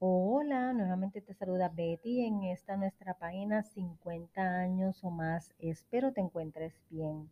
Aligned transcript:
Hola, 0.00 0.72
nuevamente 0.74 1.20
te 1.20 1.34
saluda 1.34 1.70
Betty 1.70 2.24
en 2.24 2.44
esta 2.44 2.76
nuestra 2.76 3.14
página 3.14 3.64
50 3.64 4.40
años 4.40 5.02
o 5.02 5.10
más. 5.10 5.52
Espero 5.58 6.12
te 6.12 6.20
encuentres 6.20 6.72
bien. 6.88 7.28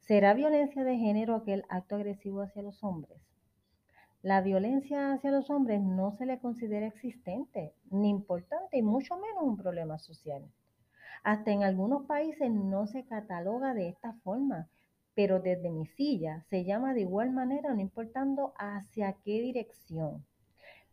¿Será 0.00 0.34
violencia 0.34 0.82
de 0.82 0.96
género 0.96 1.36
aquel 1.36 1.64
acto 1.68 1.94
agresivo 1.94 2.42
hacia 2.42 2.62
los 2.62 2.82
hombres? 2.82 3.22
La 4.20 4.40
violencia 4.40 5.12
hacia 5.12 5.30
los 5.30 5.48
hombres 5.48 5.80
no 5.80 6.10
se 6.10 6.26
le 6.26 6.40
considera 6.40 6.88
existente, 6.88 7.72
ni 7.88 8.08
importante, 8.08 8.76
y 8.76 8.82
mucho 8.82 9.16
menos 9.16 9.44
un 9.44 9.56
problema 9.56 9.96
social. 10.00 10.42
Hasta 11.22 11.52
en 11.52 11.62
algunos 11.62 12.04
países 12.06 12.50
no 12.50 12.88
se 12.88 13.04
cataloga 13.04 13.74
de 13.74 13.90
esta 13.90 14.12
forma, 14.24 14.68
pero 15.14 15.38
desde 15.38 15.70
mi 15.70 15.86
silla 15.86 16.44
se 16.50 16.64
llama 16.64 16.94
de 16.94 17.02
igual 17.02 17.30
manera, 17.30 17.72
no 17.74 17.80
importando 17.80 18.54
hacia 18.58 19.12
qué 19.24 19.40
dirección. 19.40 20.24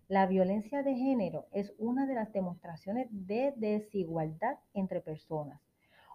La 0.07 0.27
violencia 0.27 0.83
de 0.83 0.93
género 0.93 1.47
es 1.51 1.73
una 1.79 2.05
de 2.05 2.13
las 2.13 2.31
demostraciones 2.31 3.07
de 3.09 3.53
desigualdad 3.57 4.59
entre 4.75 5.01
personas. 5.01 5.59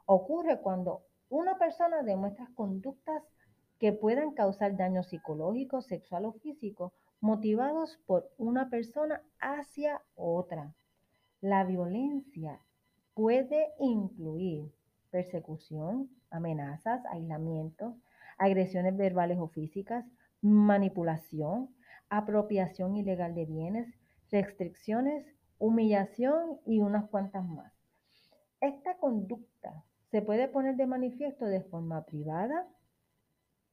Ocurre 0.07 0.61
cuando 0.61 1.03
una 1.29 1.59
persona 1.59 2.05
demuestra 2.05 2.49
conductas 2.55 3.25
que 3.81 3.93
puedan 3.93 4.33
causar 4.33 4.77
daño 4.77 5.03
psicológico, 5.03 5.83
sexual 5.83 6.27
o 6.27 6.33
físico 6.33 6.93
motivados 7.21 7.99
por 8.07 8.31
una 8.39 8.71
persona 8.71 9.23
hacia 9.41 10.03
otra. 10.15 10.73
La 11.41 11.65
violencia 11.65 12.61
puede 13.15 13.73
incluir 13.81 14.73
persecución, 15.11 16.11
amenazas, 16.31 17.05
aislamiento, 17.07 17.97
agresiones 18.39 18.97
verbales 18.97 19.39
o 19.41 19.49
físicas, 19.49 20.05
manipulación, 20.43 21.75
apropiación 22.11 22.97
ilegal 22.97 23.35
de 23.35 23.47
bienes, 23.47 23.89
restricciones, 24.31 25.25
humillación 25.59 26.61
y 26.67 26.81
unas 26.81 27.09
cuantas 27.09 27.45
más. 27.45 27.73
Esta 28.61 28.97
conducta 28.99 29.85
se 30.11 30.21
puede 30.21 30.49
poner 30.49 30.77
de 30.77 30.87
manifiesto 30.87 31.47
de 31.47 31.63
forma 31.63 32.05
privada 32.05 32.69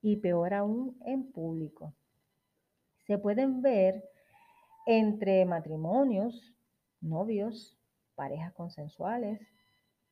y 0.01 0.17
peor 0.17 0.53
aún 0.53 0.97
en 1.05 1.31
público. 1.31 1.93
Se 3.05 3.17
pueden 3.17 3.61
ver 3.61 4.03
entre 4.85 5.45
matrimonios, 5.45 6.53
novios, 7.01 7.77
parejas 8.15 8.53
consensuales, 8.53 9.41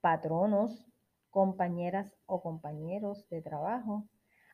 patronos, 0.01 0.85
compañeras 1.29 2.15
o 2.25 2.41
compañeros 2.41 3.27
de 3.29 3.41
trabajo, 3.41 4.07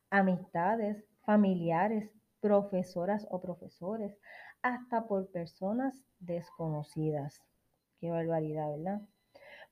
amistades, 0.09 1.05
familiares, 1.23 2.20
profesoras 2.41 3.27
o 3.29 3.39
profesores, 3.39 4.17
hasta 4.61 5.07
por 5.07 5.27
personas 5.31 5.93
desconocidas. 6.19 7.41
Qué 7.99 8.09
barbaridad, 8.09 8.69
¿verdad? 8.71 9.01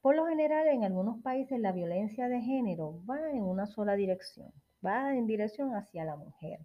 Por 0.01 0.15
lo 0.15 0.27
general, 0.27 0.67
en 0.67 0.85
algunos 0.85 1.21
países 1.21 1.59
la 1.59 1.73
violencia 1.73 2.29
de 2.29 2.41
género 2.41 3.01
va 3.09 3.31
en 3.31 3.43
una 3.43 3.65
sola 3.65 3.95
dirección, 3.95 4.53
va 4.85 5.13
en 5.15 5.27
dirección 5.27 5.75
hacia 5.75 6.05
la 6.05 6.15
mujer. 6.15 6.59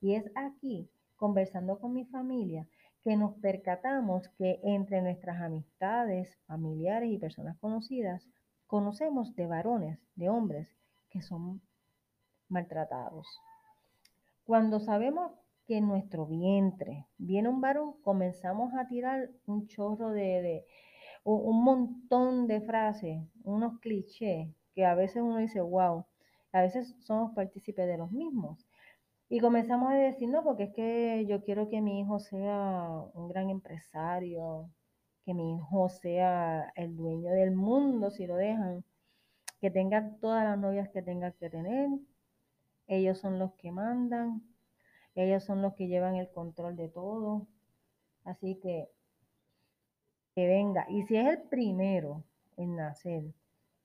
Y 0.00 0.14
es 0.14 0.30
aquí, 0.34 0.88
conversando 1.16 1.78
con 1.78 1.92
mi 1.92 2.06
familia, 2.06 2.66
que 3.04 3.16
nos 3.16 3.34
percatamos 3.34 4.28
que 4.38 4.60
entre 4.62 5.02
nuestras 5.02 5.40
amistades, 5.40 6.36
familiares 6.46 7.10
y 7.10 7.18
personas 7.18 7.58
conocidas, 7.58 8.26
conocemos 8.66 9.34
de 9.34 9.46
varones, 9.46 9.98
de 10.14 10.28
hombres 10.28 10.68
que 11.10 11.22
son 11.22 11.60
maltratados. 12.48 13.26
Cuando 14.44 14.80
sabemos 14.80 15.32
que 15.68 15.76
en 15.76 15.86
nuestro 15.86 16.24
vientre 16.26 17.06
viene 17.18 17.50
un 17.50 17.60
varón, 17.60 18.00
comenzamos 18.02 18.72
a 18.74 18.88
tirar 18.88 19.28
un 19.44 19.66
chorro 19.68 20.12
de, 20.12 20.64
un 21.24 21.62
montón 21.62 22.46
de 22.46 22.62
frases, 22.62 23.20
unos 23.44 23.78
clichés, 23.80 24.48
que 24.74 24.86
a 24.86 24.94
veces 24.94 25.22
uno 25.22 25.36
dice, 25.36 25.60
wow, 25.60 26.06
a 26.52 26.62
veces 26.62 26.96
somos 27.00 27.34
partícipes 27.34 27.86
de 27.86 27.98
los 27.98 28.10
mismos. 28.10 28.66
Y 29.28 29.40
comenzamos 29.40 29.90
a 29.92 29.94
decir, 29.94 30.30
no, 30.30 30.42
porque 30.42 30.64
es 30.64 30.72
que 30.72 31.26
yo 31.28 31.44
quiero 31.44 31.68
que 31.68 31.82
mi 31.82 32.00
hijo 32.00 32.18
sea 32.18 32.88
un 33.12 33.28
gran 33.28 33.50
empresario, 33.50 34.70
que 35.26 35.34
mi 35.34 35.56
hijo 35.56 35.90
sea 35.90 36.72
el 36.76 36.96
dueño 36.96 37.30
del 37.30 37.50
mundo 37.54 38.10
si 38.10 38.26
lo 38.26 38.36
dejan, 38.36 38.84
que 39.60 39.70
tenga 39.70 40.16
todas 40.20 40.44
las 40.44 40.58
novias 40.58 40.88
que 40.88 41.02
tenga 41.02 41.32
que 41.32 41.50
tener, 41.50 41.90
ellos 42.86 43.18
son 43.18 43.38
los 43.38 43.52
que 43.54 43.70
mandan, 43.70 44.47
ellos 45.14 45.44
son 45.44 45.62
los 45.62 45.74
que 45.74 45.88
llevan 45.88 46.16
el 46.16 46.30
control 46.30 46.76
de 46.76 46.88
todo. 46.88 47.46
Así 48.24 48.58
que 48.60 48.88
que 50.34 50.46
venga. 50.46 50.86
Y 50.88 51.02
si 51.02 51.16
es 51.16 51.26
el 51.26 51.42
primero 51.48 52.22
en 52.56 52.76
nacer 52.76 53.24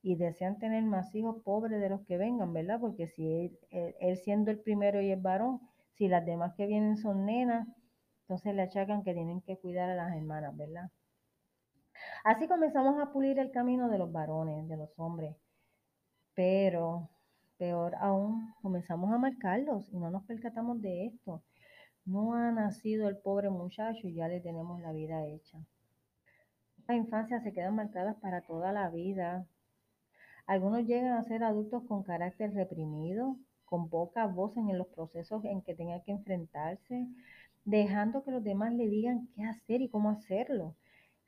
y 0.02 0.14
desean 0.14 0.58
tener 0.58 0.84
más 0.84 1.12
hijos, 1.14 1.42
pobres 1.42 1.80
de 1.80 1.88
los 1.88 2.02
que 2.02 2.16
vengan, 2.16 2.52
¿verdad? 2.52 2.78
Porque 2.78 3.08
si 3.08 3.26
él, 3.70 4.16
siendo 4.18 4.52
el 4.52 4.60
primero 4.60 5.00
y 5.00 5.10
es 5.10 5.20
varón, 5.20 5.60
si 5.94 6.06
las 6.06 6.24
demás 6.24 6.54
que 6.54 6.66
vienen 6.66 6.96
son 6.96 7.26
nenas, 7.26 7.66
entonces 8.22 8.54
le 8.54 8.62
achacan 8.62 9.02
que 9.02 9.14
tienen 9.14 9.40
que 9.40 9.58
cuidar 9.58 9.90
a 9.90 9.96
las 9.96 10.14
hermanas, 10.14 10.56
¿verdad? 10.56 10.90
Así 12.22 12.46
comenzamos 12.46 13.00
a 13.00 13.12
pulir 13.12 13.38
el 13.40 13.50
camino 13.50 13.88
de 13.88 13.98
los 13.98 14.12
varones, 14.12 14.68
de 14.68 14.76
los 14.76 14.90
hombres. 14.98 15.34
Pero 16.34 17.10
peor 17.64 17.94
aún, 17.98 18.52
comenzamos 18.60 19.10
a 19.10 19.16
marcarlos 19.16 19.90
y 19.90 19.96
no 19.98 20.10
nos 20.10 20.24
percatamos 20.24 20.82
de 20.82 21.06
esto. 21.06 21.42
No 22.04 22.34
ha 22.34 22.50
nacido 22.52 23.08
el 23.08 23.16
pobre 23.16 23.48
muchacho 23.48 24.06
y 24.06 24.12
ya 24.12 24.28
le 24.28 24.40
tenemos 24.40 24.82
la 24.82 24.92
vida 24.92 25.24
hecha. 25.24 25.58
Las 26.86 26.98
infancias 26.98 27.42
se 27.42 27.54
quedan 27.54 27.74
marcadas 27.74 28.16
para 28.16 28.42
toda 28.42 28.70
la 28.72 28.90
vida. 28.90 29.46
Algunos 30.46 30.86
llegan 30.86 31.14
a 31.14 31.22
ser 31.22 31.42
adultos 31.42 31.84
con 31.88 32.02
carácter 32.02 32.52
reprimido, 32.52 33.38
con 33.64 33.88
poca 33.88 34.26
voz 34.26 34.54
en 34.58 34.76
los 34.76 34.88
procesos 34.88 35.42
en 35.46 35.62
que 35.62 35.74
tengan 35.74 36.02
que 36.02 36.12
enfrentarse, 36.12 37.06
dejando 37.64 38.24
que 38.24 38.30
los 38.30 38.44
demás 38.44 38.74
le 38.74 38.88
digan 38.88 39.28
qué 39.34 39.44
hacer 39.44 39.80
y 39.80 39.88
cómo 39.88 40.10
hacerlo, 40.10 40.76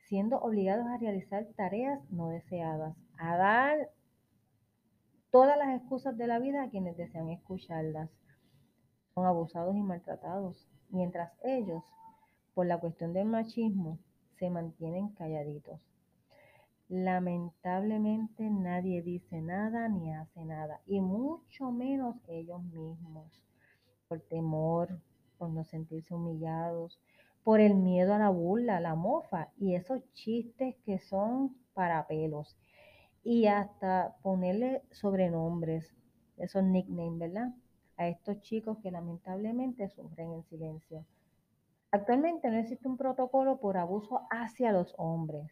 siendo 0.07 0.37
obligados 0.37 0.85
a 0.85 0.99
realizar 0.99 1.47
tareas 1.55 1.99
no 2.11 2.29
deseadas, 2.29 2.95
a 3.17 3.37
dar 3.37 3.89
todas 5.31 5.57
las 5.57 5.79
excusas 5.79 6.17
de 6.17 6.27
la 6.27 6.39
vida 6.39 6.63
a 6.63 6.69
quienes 6.69 6.97
desean 6.97 7.29
escucharlas. 7.29 8.09
Son 9.13 9.25
abusados 9.25 9.75
y 9.75 9.81
maltratados, 9.81 10.67
mientras 10.89 11.31
ellos, 11.43 11.83
por 12.53 12.65
la 12.65 12.79
cuestión 12.79 13.13
del 13.13 13.27
machismo, 13.27 13.99
se 14.37 14.49
mantienen 14.49 15.09
calladitos. 15.09 15.79
Lamentablemente 16.89 18.49
nadie 18.49 19.01
dice 19.01 19.41
nada 19.41 19.89
ni 19.89 20.13
hace 20.13 20.45
nada, 20.45 20.79
y 20.85 21.01
mucho 21.01 21.71
menos 21.71 22.15
ellos 22.27 22.63
mismos, 22.63 23.29
por 24.07 24.21
temor, 24.21 25.01
por 25.37 25.49
no 25.49 25.65
sentirse 25.65 26.13
humillados, 26.13 26.99
por 27.43 27.59
el 27.59 27.75
miedo 27.75 28.13
a 28.13 28.19
la 28.19 28.29
burla, 28.29 28.77
a 28.77 28.81
la 28.81 28.95
mofa 28.95 29.49
y 29.57 29.75
esos 29.75 30.01
chistes 30.13 30.75
que 30.85 30.99
son 30.99 31.55
para 31.73 32.07
pelos. 32.07 32.57
Y 33.29 33.47
hasta 33.47 34.15
ponerle 34.21 34.83
sobrenombres, 34.89 35.93
esos 36.37 36.63
nicknames, 36.63 37.19
¿verdad? 37.19 37.53
A 37.97 38.07
estos 38.07 38.39
chicos 38.39 38.77
que 38.81 38.89
lamentablemente 38.89 39.89
sufren 39.89 40.31
en 40.31 40.43
silencio. 40.45 41.05
Actualmente 41.91 42.49
no 42.49 42.57
existe 42.57 42.87
un 42.87 42.95
protocolo 42.95 43.59
por 43.59 43.75
abuso 43.75 44.21
hacia 44.29 44.71
los 44.71 44.95
hombres, 44.97 45.51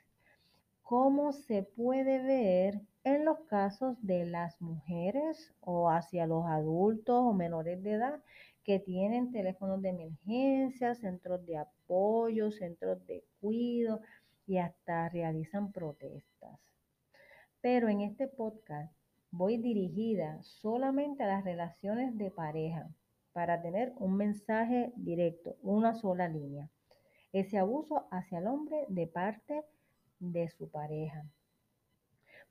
como 0.83 1.33
se 1.33 1.63
puede 1.63 2.23
ver 2.23 2.79
en 3.03 3.25
los 3.25 3.39
casos 3.41 3.97
de 4.01 4.25
las 4.25 4.61
mujeres 4.61 5.53
o 5.59 5.89
hacia 5.89 6.27
los 6.27 6.45
adultos 6.45 7.25
o 7.25 7.33
menores 7.33 7.83
de 7.83 7.91
edad 7.91 8.23
que 8.63 8.79
tienen 8.79 9.33
teléfonos 9.33 9.81
de 9.81 9.89
emergencia, 9.89 10.95
centros 10.95 11.45
de 11.45 11.57
apoyo, 11.57 12.51
centros 12.51 13.05
de 13.05 13.25
cuidado 13.41 13.99
y 14.47 14.59
hasta 14.59 15.09
realizan 15.09 15.73
protestas. 15.73 16.74
Pero 17.65 17.89
en 17.89 18.01
este 18.01 18.27
podcast 18.27 18.93
voy 19.31 19.57
dirigida 19.57 20.37
solamente 20.43 21.23
a 21.23 21.27
las 21.27 21.43
relaciones 21.43 22.15
de 22.15 22.29
pareja 22.29 22.91
para 23.33 23.63
tener 23.63 23.91
un 23.97 24.15
mensaje 24.17 24.93
directo, 24.95 25.55
una 25.63 25.95
sola 25.95 26.27
línea. 26.27 26.69
Ese 27.33 27.57
abuso 27.57 28.07
hacia 28.11 28.37
el 28.37 28.45
hombre 28.45 28.85
de 28.89 29.07
parte 29.07 29.63
de 30.19 30.47
su 30.49 30.69
pareja. 30.69 31.25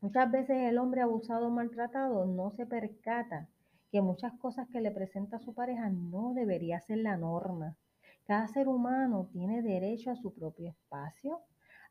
Muchas 0.01 0.33
veces 0.33 0.57
el 0.69 0.79
hombre 0.79 1.03
abusado 1.03 1.47
o 1.47 1.51
maltratado 1.51 2.27
no 2.27 2.51
se 2.51 2.67
percata 2.67 3.49
que 3.93 4.03
muchas 4.03 4.33
cosas 4.41 4.67
que 4.67 4.81
le 4.81 4.91
presenta 4.91 5.39
su 5.39 5.55
pareja 5.55 5.91
no 5.91 6.35
debería 6.35 6.81
ser 6.81 6.99
la 6.99 7.17
norma. 7.17 7.77
Cada 8.25 8.49
ser 8.49 8.67
humano 8.67 9.29
tiene 9.33 9.63
derecho 9.63 10.11
a 10.11 10.17
su 10.17 10.35
propio 10.35 10.71
espacio, 10.71 11.39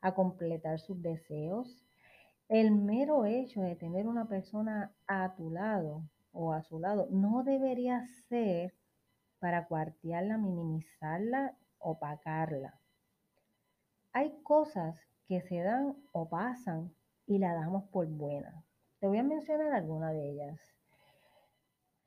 a 0.02 0.12
completar 0.14 0.78
sus 0.78 1.00
deseos. 1.00 1.86
El 2.48 2.72
mero 2.72 3.24
hecho 3.24 3.62
de 3.62 3.74
tener 3.74 4.06
una 4.06 4.26
persona 4.26 4.92
a 5.06 5.34
tu 5.34 5.50
lado 5.50 6.02
o 6.32 6.52
a 6.52 6.62
su 6.62 6.78
lado 6.78 7.08
no 7.10 7.42
debería 7.42 8.06
ser 8.28 8.74
para 9.38 9.66
cuartearla, 9.66 10.36
minimizarla, 10.38 11.56
opacarla. 11.78 12.78
hay 14.12 14.32
cosas 14.42 14.98
que 15.26 15.40
se 15.42 15.60
dan 15.60 15.96
o 16.12 16.28
pasan 16.28 16.94
y 17.26 17.38
la 17.38 17.54
damos 17.54 17.84
por 17.90 18.06
buena. 18.06 18.64
Te 19.00 19.06
voy 19.06 19.18
a 19.18 19.22
mencionar 19.22 19.72
alguna 19.72 20.12
de 20.12 20.30
ellas. 20.30 20.60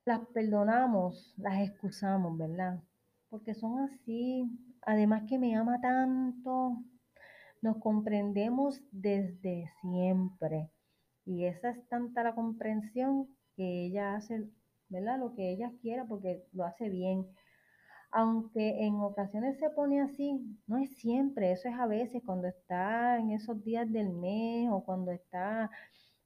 Las 0.05 0.25
perdonamos, 0.27 1.33
las 1.37 1.59
excusamos, 1.61 2.37
¿verdad? 2.37 2.81
Porque 3.29 3.53
son 3.53 3.79
así. 3.79 4.49
Además 4.81 5.23
que 5.27 5.37
me 5.37 5.55
ama 5.55 5.81
tanto. 5.81 6.77
Nos 7.61 7.77
comprendemos 7.77 8.79
desde 8.91 9.71
siempre. 9.81 10.69
Y 11.25 11.45
esa 11.45 11.69
es 11.69 11.87
tanta 11.89 12.23
la 12.23 12.35
comprensión 12.35 13.27
que 13.55 13.85
ella 13.85 14.15
hace, 14.15 14.47
¿verdad? 14.89 15.19
Lo 15.19 15.33
que 15.33 15.51
ella 15.51 15.71
quiera 15.81 16.05
porque 16.05 16.43
lo 16.53 16.63
hace 16.63 16.89
bien 16.89 17.27
aunque 18.11 18.85
en 18.85 18.95
ocasiones 18.95 19.57
se 19.59 19.69
pone 19.69 20.01
así, 20.01 20.39
no 20.65 20.77
es 20.77 20.95
siempre, 20.97 21.51
eso 21.51 21.67
es 21.67 21.75
a 21.75 21.87
veces 21.87 22.23
cuando 22.25 22.47
está 22.47 23.17
en 23.17 23.31
esos 23.31 23.63
días 23.63 23.91
del 23.91 24.09
mes 24.09 24.69
o 24.71 24.83
cuando 24.83 25.11
está, 25.11 25.69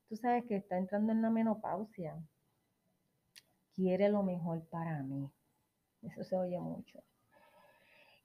tú 0.07 0.15
sabes 0.15 0.45
que 0.45 0.57
está 0.57 0.77
entrando 0.77 1.11
en 1.11 1.21
la 1.21 1.29
menopausia. 1.29 2.15
Quiere 3.73 4.09
lo 4.09 4.21
mejor 4.23 4.67
para 4.69 5.01
mí. 5.01 5.29
Eso 6.03 6.23
se 6.23 6.35
oye 6.35 6.59
mucho. 6.59 7.03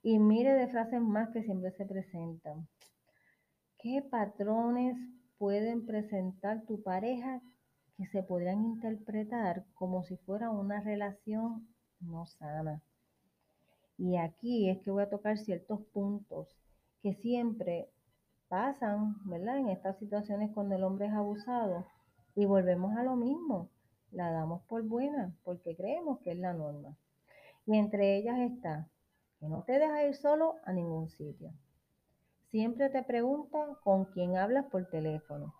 Y 0.03 0.19
mire 0.19 0.53
de 0.53 0.67
frases 0.67 1.01
más 1.01 1.29
que 1.29 1.43
siempre 1.43 1.71
se 1.71 1.85
presentan. 1.85 2.67
¿Qué 3.79 4.01
patrones 4.01 4.97
pueden 5.37 5.85
presentar 5.85 6.65
tu 6.65 6.81
pareja 6.81 7.43
que 7.95 8.07
se 8.07 8.23
podrían 8.23 8.65
interpretar 8.65 9.65
como 9.75 10.03
si 10.03 10.17
fuera 10.17 10.49
una 10.49 10.81
relación 10.81 11.67
no 11.99 12.25
sana? 12.25 12.81
Y 13.99 14.17
aquí 14.17 14.67
es 14.71 14.79
que 14.79 14.89
voy 14.89 15.03
a 15.03 15.09
tocar 15.09 15.37
ciertos 15.37 15.81
puntos 15.93 16.47
que 17.03 17.13
siempre 17.13 17.91
pasan, 18.47 19.15
¿verdad? 19.25 19.59
En 19.59 19.69
estas 19.69 19.99
situaciones 19.99 20.49
cuando 20.55 20.75
el 20.75 20.83
hombre 20.83 21.05
es 21.05 21.13
abusado 21.13 21.85
y 22.35 22.45
volvemos 22.45 22.97
a 22.97 23.03
lo 23.03 23.15
mismo, 23.15 23.69
la 24.09 24.31
damos 24.31 24.63
por 24.63 24.81
buena 24.81 25.35
porque 25.43 25.75
creemos 25.75 26.19
que 26.21 26.31
es 26.31 26.39
la 26.39 26.53
norma. 26.53 26.97
Y 27.67 27.77
entre 27.77 28.17
ellas 28.17 28.39
está 28.39 28.89
que 29.39 29.47
no 29.47 29.61
te 29.61 29.73
deja 29.73 30.03
ir 30.03 30.15
solo 30.15 30.55
a 30.65 30.73
ningún 30.73 31.09
sitio. 31.09 31.53
Siempre 32.51 32.89
te 32.89 33.03
pregunta 33.03 33.57
con 33.83 34.05
quién 34.05 34.37
hablas 34.37 34.65
por 34.67 34.85
teléfono. 34.89 35.53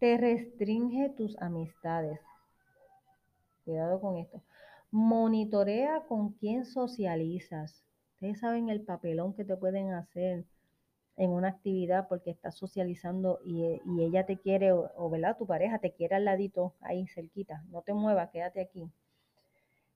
Te 0.00 0.16
restringe 0.16 1.10
tus 1.10 1.36
amistades. 1.38 2.20
Cuidado 3.64 4.00
con 4.00 4.16
esto. 4.16 4.42
Monitorea 4.90 6.02
con 6.08 6.32
quién 6.32 6.64
socializas. 6.64 7.84
Ustedes 8.14 8.40
saben 8.40 8.70
el 8.70 8.82
papelón 8.82 9.34
que 9.34 9.44
te 9.44 9.56
pueden 9.56 9.92
hacer 9.92 10.44
en 11.16 11.30
una 11.30 11.48
actividad 11.48 12.08
porque 12.08 12.30
estás 12.30 12.56
socializando 12.56 13.40
y, 13.44 13.80
ella 14.00 14.26
te 14.26 14.38
quiere, 14.38 14.72
o. 14.72 14.90
Tu 15.38 15.46
pareja 15.46 15.78
te 15.78 15.92
quiere 15.92 16.16
al 16.16 16.24
ladito, 16.24 16.74
ahí 16.80 17.06
cerquita. 17.06 17.62
No 17.70 17.82
te 17.82 17.94
muevas, 17.94 18.30
quédate 18.30 18.60
aquí. 18.60 18.90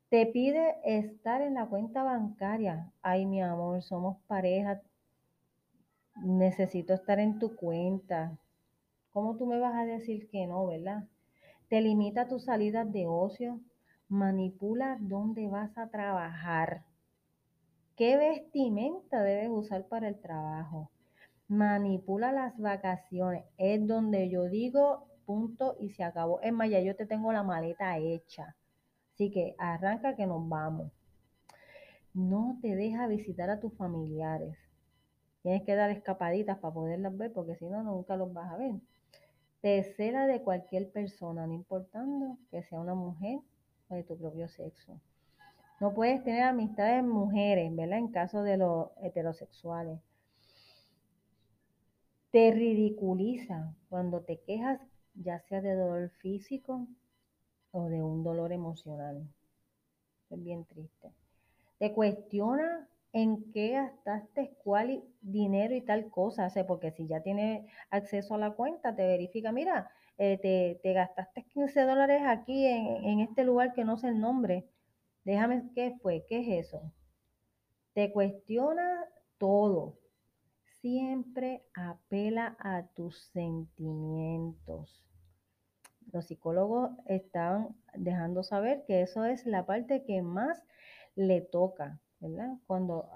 Te 0.08 0.26
pide 0.26 0.76
estar 0.84 1.40
en 1.42 1.54
la 1.54 1.66
cuenta 1.66 2.02
bancaria. 2.02 2.92
Ay, 3.02 3.26
mi 3.26 3.42
amor, 3.42 3.82
somos 3.82 4.16
pareja. 4.26 4.80
Necesito 6.22 6.94
estar 6.94 7.18
en 7.18 7.38
tu 7.38 7.56
cuenta. 7.56 8.38
¿Cómo 9.12 9.36
tú 9.36 9.46
me 9.46 9.58
vas 9.58 9.74
a 9.74 9.84
decir 9.84 10.28
que 10.28 10.46
no, 10.46 10.66
verdad? 10.66 11.04
Te 11.68 11.80
limita 11.80 12.28
tus 12.28 12.44
salidas 12.44 12.92
de 12.92 13.06
ocio 13.06 13.60
manipula 14.10 14.98
dónde 15.00 15.48
vas 15.48 15.78
a 15.78 15.88
trabajar. 15.88 16.82
¿Qué 17.96 18.16
vestimenta 18.16 19.22
debes 19.22 19.50
usar 19.50 19.86
para 19.86 20.08
el 20.08 20.20
trabajo? 20.20 20.90
Manipula 21.46 22.32
las 22.32 22.58
vacaciones. 22.58 23.44
Es 23.56 23.86
donde 23.86 24.28
yo 24.28 24.44
digo 24.48 25.06
punto 25.26 25.76
y 25.78 25.90
se 25.90 26.02
acabó. 26.02 26.40
Es 26.40 26.52
más, 26.52 26.68
ya 26.70 26.80
yo 26.80 26.96
te 26.96 27.06
tengo 27.06 27.32
la 27.32 27.44
maleta 27.44 27.98
hecha. 27.98 28.56
Así 29.14 29.30
que 29.30 29.54
arranca 29.58 30.16
que 30.16 30.26
nos 30.26 30.48
vamos. 30.48 30.90
No 32.12 32.58
te 32.60 32.74
deja 32.74 33.06
visitar 33.06 33.48
a 33.48 33.60
tus 33.60 33.72
familiares. 33.74 34.58
Tienes 35.42 35.62
que 35.62 35.74
dar 35.74 35.90
escapaditas 35.90 36.58
para 36.58 36.74
poderlas 36.74 37.16
ver 37.16 37.32
porque 37.32 37.56
si 37.56 37.66
no, 37.66 37.82
nunca 37.82 38.16
los 38.16 38.32
vas 38.32 38.52
a 38.52 38.56
ver. 38.56 38.74
Te 39.60 39.82
cela 39.94 40.26
de 40.26 40.42
cualquier 40.42 40.90
persona, 40.90 41.46
no 41.46 41.52
importando 41.52 42.38
que 42.50 42.62
sea 42.62 42.80
una 42.80 42.94
mujer 42.94 43.40
de 43.88 44.04
tu 44.04 44.16
propio 44.16 44.48
sexo. 44.48 45.00
No 45.80 45.94
puedes 45.94 46.22
tener 46.22 46.42
amistades 46.42 47.02
mujeres, 47.02 47.74
¿verdad? 47.74 47.98
En 47.98 48.08
caso 48.08 48.42
de 48.42 48.56
los 48.58 48.88
heterosexuales. 49.02 49.98
Te 52.30 52.52
ridiculiza 52.52 53.74
cuando 53.88 54.20
te 54.20 54.38
quejas, 54.40 54.80
ya 55.14 55.40
sea 55.40 55.60
de 55.60 55.74
dolor 55.74 56.10
físico 56.20 56.86
o 57.72 57.88
de 57.88 58.02
un 58.02 58.22
dolor 58.22 58.52
emocional. 58.52 59.26
Es 60.28 60.42
bien 60.42 60.64
triste. 60.64 61.12
Te 61.78 61.92
cuestiona 61.92 62.86
en 63.12 63.50
qué 63.52 63.72
gastaste 63.72 64.56
cuál 64.62 65.02
dinero 65.20 65.74
y 65.74 65.82
tal 65.82 66.10
cosa. 66.10 66.48
O 66.54 66.66
porque 66.66 66.92
si 66.92 67.06
ya 67.06 67.22
tiene 67.22 67.66
acceso 67.90 68.34
a 68.34 68.38
la 68.38 68.52
cuenta, 68.52 68.94
te 68.94 69.06
verifica, 69.06 69.52
mira, 69.52 69.90
eh, 70.18 70.78
te, 70.82 70.92
gastaste 70.92 71.44
15 71.44 71.80
dólares 71.82 72.22
aquí 72.26 72.66
en, 72.66 73.20
este 73.20 73.42
lugar 73.42 73.72
que 73.72 73.84
no 73.84 73.96
sé 73.96 74.08
el 74.08 74.20
nombre. 74.20 74.68
Déjame, 75.24 75.70
¿qué 75.74 75.96
fue? 76.02 76.26
¿Qué 76.28 76.40
es 76.40 76.66
eso? 76.66 76.92
Te 77.94 78.12
cuestiona 78.12 79.04
todo. 79.38 79.98
Siempre 80.80 81.64
apela 81.74 82.56
a 82.60 82.86
tus 82.88 83.18
sentimientos. 83.32 85.02
Los 86.12 86.26
psicólogos 86.26 86.90
están 87.06 87.76
dejando 87.94 88.42
saber 88.42 88.84
que 88.86 89.02
eso 89.02 89.24
es 89.24 89.46
la 89.46 89.64
parte 89.66 90.04
que 90.04 90.22
más 90.22 90.62
le 91.14 91.40
toca, 91.40 91.98
¿verdad? 92.20 92.58
Cuando 92.66 93.08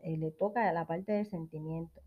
eh, 0.00 0.16
le 0.16 0.30
toca 0.30 0.72
la 0.72 0.86
parte 0.86 1.12
del 1.12 1.26
sentimiento. 1.26 2.00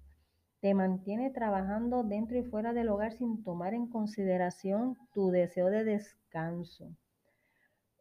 Te 0.62 0.74
mantiene 0.74 1.30
trabajando 1.30 2.04
dentro 2.04 2.38
y 2.38 2.44
fuera 2.44 2.74
del 2.74 2.90
hogar 2.90 3.14
sin 3.14 3.44
tomar 3.44 3.74
en 3.74 3.88
consideración 3.88 4.98
tu 5.14 5.30
deseo 5.30 5.70
de 5.70 5.86
descanso. 5.86 6.94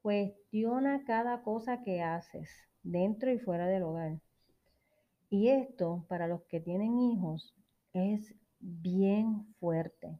Cuestiona 0.02 1.04
cada 1.04 1.42
cosa 1.42 1.82
que 1.82 2.02
haces 2.02 2.50
dentro 2.82 3.30
y 3.30 3.38
fuera 3.38 3.66
del 3.66 3.84
hogar. 3.84 4.18
Y 5.30 5.48
esto, 5.48 6.04
para 6.08 6.26
los 6.26 6.42
que 6.44 6.60
tienen 6.60 6.98
hijos, 6.98 7.54
es 7.92 8.34
bien 8.60 9.54
fuerte 9.60 10.18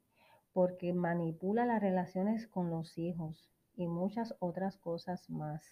porque 0.58 0.92
manipula 0.92 1.64
las 1.66 1.80
relaciones 1.80 2.48
con 2.48 2.68
los 2.68 2.98
hijos 2.98 3.48
y 3.76 3.86
muchas 3.86 4.34
otras 4.40 4.76
cosas 4.76 5.30
más. 5.30 5.62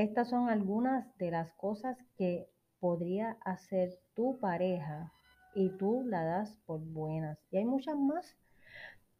Estas 0.00 0.30
son 0.30 0.48
algunas 0.48 1.14
de 1.18 1.30
las 1.30 1.52
cosas 1.56 1.98
que 2.16 2.48
podría 2.78 3.36
hacer 3.42 4.00
tu 4.14 4.38
pareja 4.40 5.12
y 5.54 5.76
tú 5.76 6.04
la 6.06 6.24
das 6.24 6.56
por 6.64 6.80
buenas. 6.80 7.38
Y 7.50 7.58
hay 7.58 7.66
muchas 7.66 7.98
más, 7.98 8.34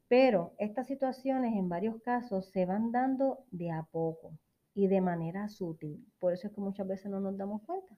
pero 0.09 0.55
estas 0.57 0.87
situaciones 0.87 1.53
en 1.55 1.69
varios 1.69 2.01
casos 2.01 2.49
se 2.49 2.65
van 2.65 2.93
dando 2.93 3.45
de 3.51 3.71
a 3.71 3.83
poco 3.93 4.39
y 4.75 4.87
de 4.87 5.03
manera 5.03 5.49
sutil. 5.49 6.03
Por 6.19 6.33
eso 6.33 6.47
es 6.47 6.55
que 6.55 6.63
muchas 6.63 6.89
veces 6.89 7.11
no 7.11 7.21
nos 7.21 7.37
damos 7.37 7.61
cuenta. 7.61 7.95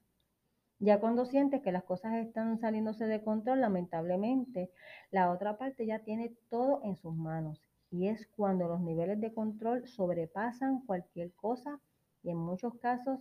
Ya 0.81 0.99
cuando 0.99 1.25
sientes 1.25 1.63
que 1.63 1.71
las 1.71 1.85
cosas 1.85 2.15
están 2.15 2.59
saliéndose 2.59 3.07
de 3.07 3.23
control, 3.23 3.61
lamentablemente, 3.61 4.73
la 5.13 5.31
otra 5.31 5.57
parte 5.57 5.87
ya 5.87 6.01
tiene 6.01 6.35
todo 6.51 6.81
en 6.83 6.97
sus 6.97 7.15
manos. 7.15 7.63
Y 7.93 8.09
es 8.09 8.27
cuando 8.35 8.67
los 8.67 8.81
niveles 8.81 9.21
de 9.21 9.33
control 9.33 9.87
sobrepasan 9.87 10.85
cualquier 10.85 11.33
cosa 11.35 11.81
y 12.23 12.31
en 12.31 12.39
muchos 12.39 12.75
casos 12.79 13.21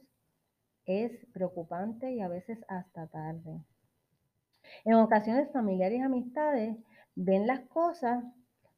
es 0.85 1.25
preocupante 1.33 2.11
y 2.11 2.21
a 2.21 2.27
veces 2.27 2.59
hasta 2.67 3.07
tarde. 3.07 3.61
En 4.85 4.95
ocasiones 4.95 5.51
familiares 5.51 5.99
y 5.99 6.01
amistades 6.01 6.77
ven 7.15 7.47
las 7.47 7.61
cosas, 7.61 8.23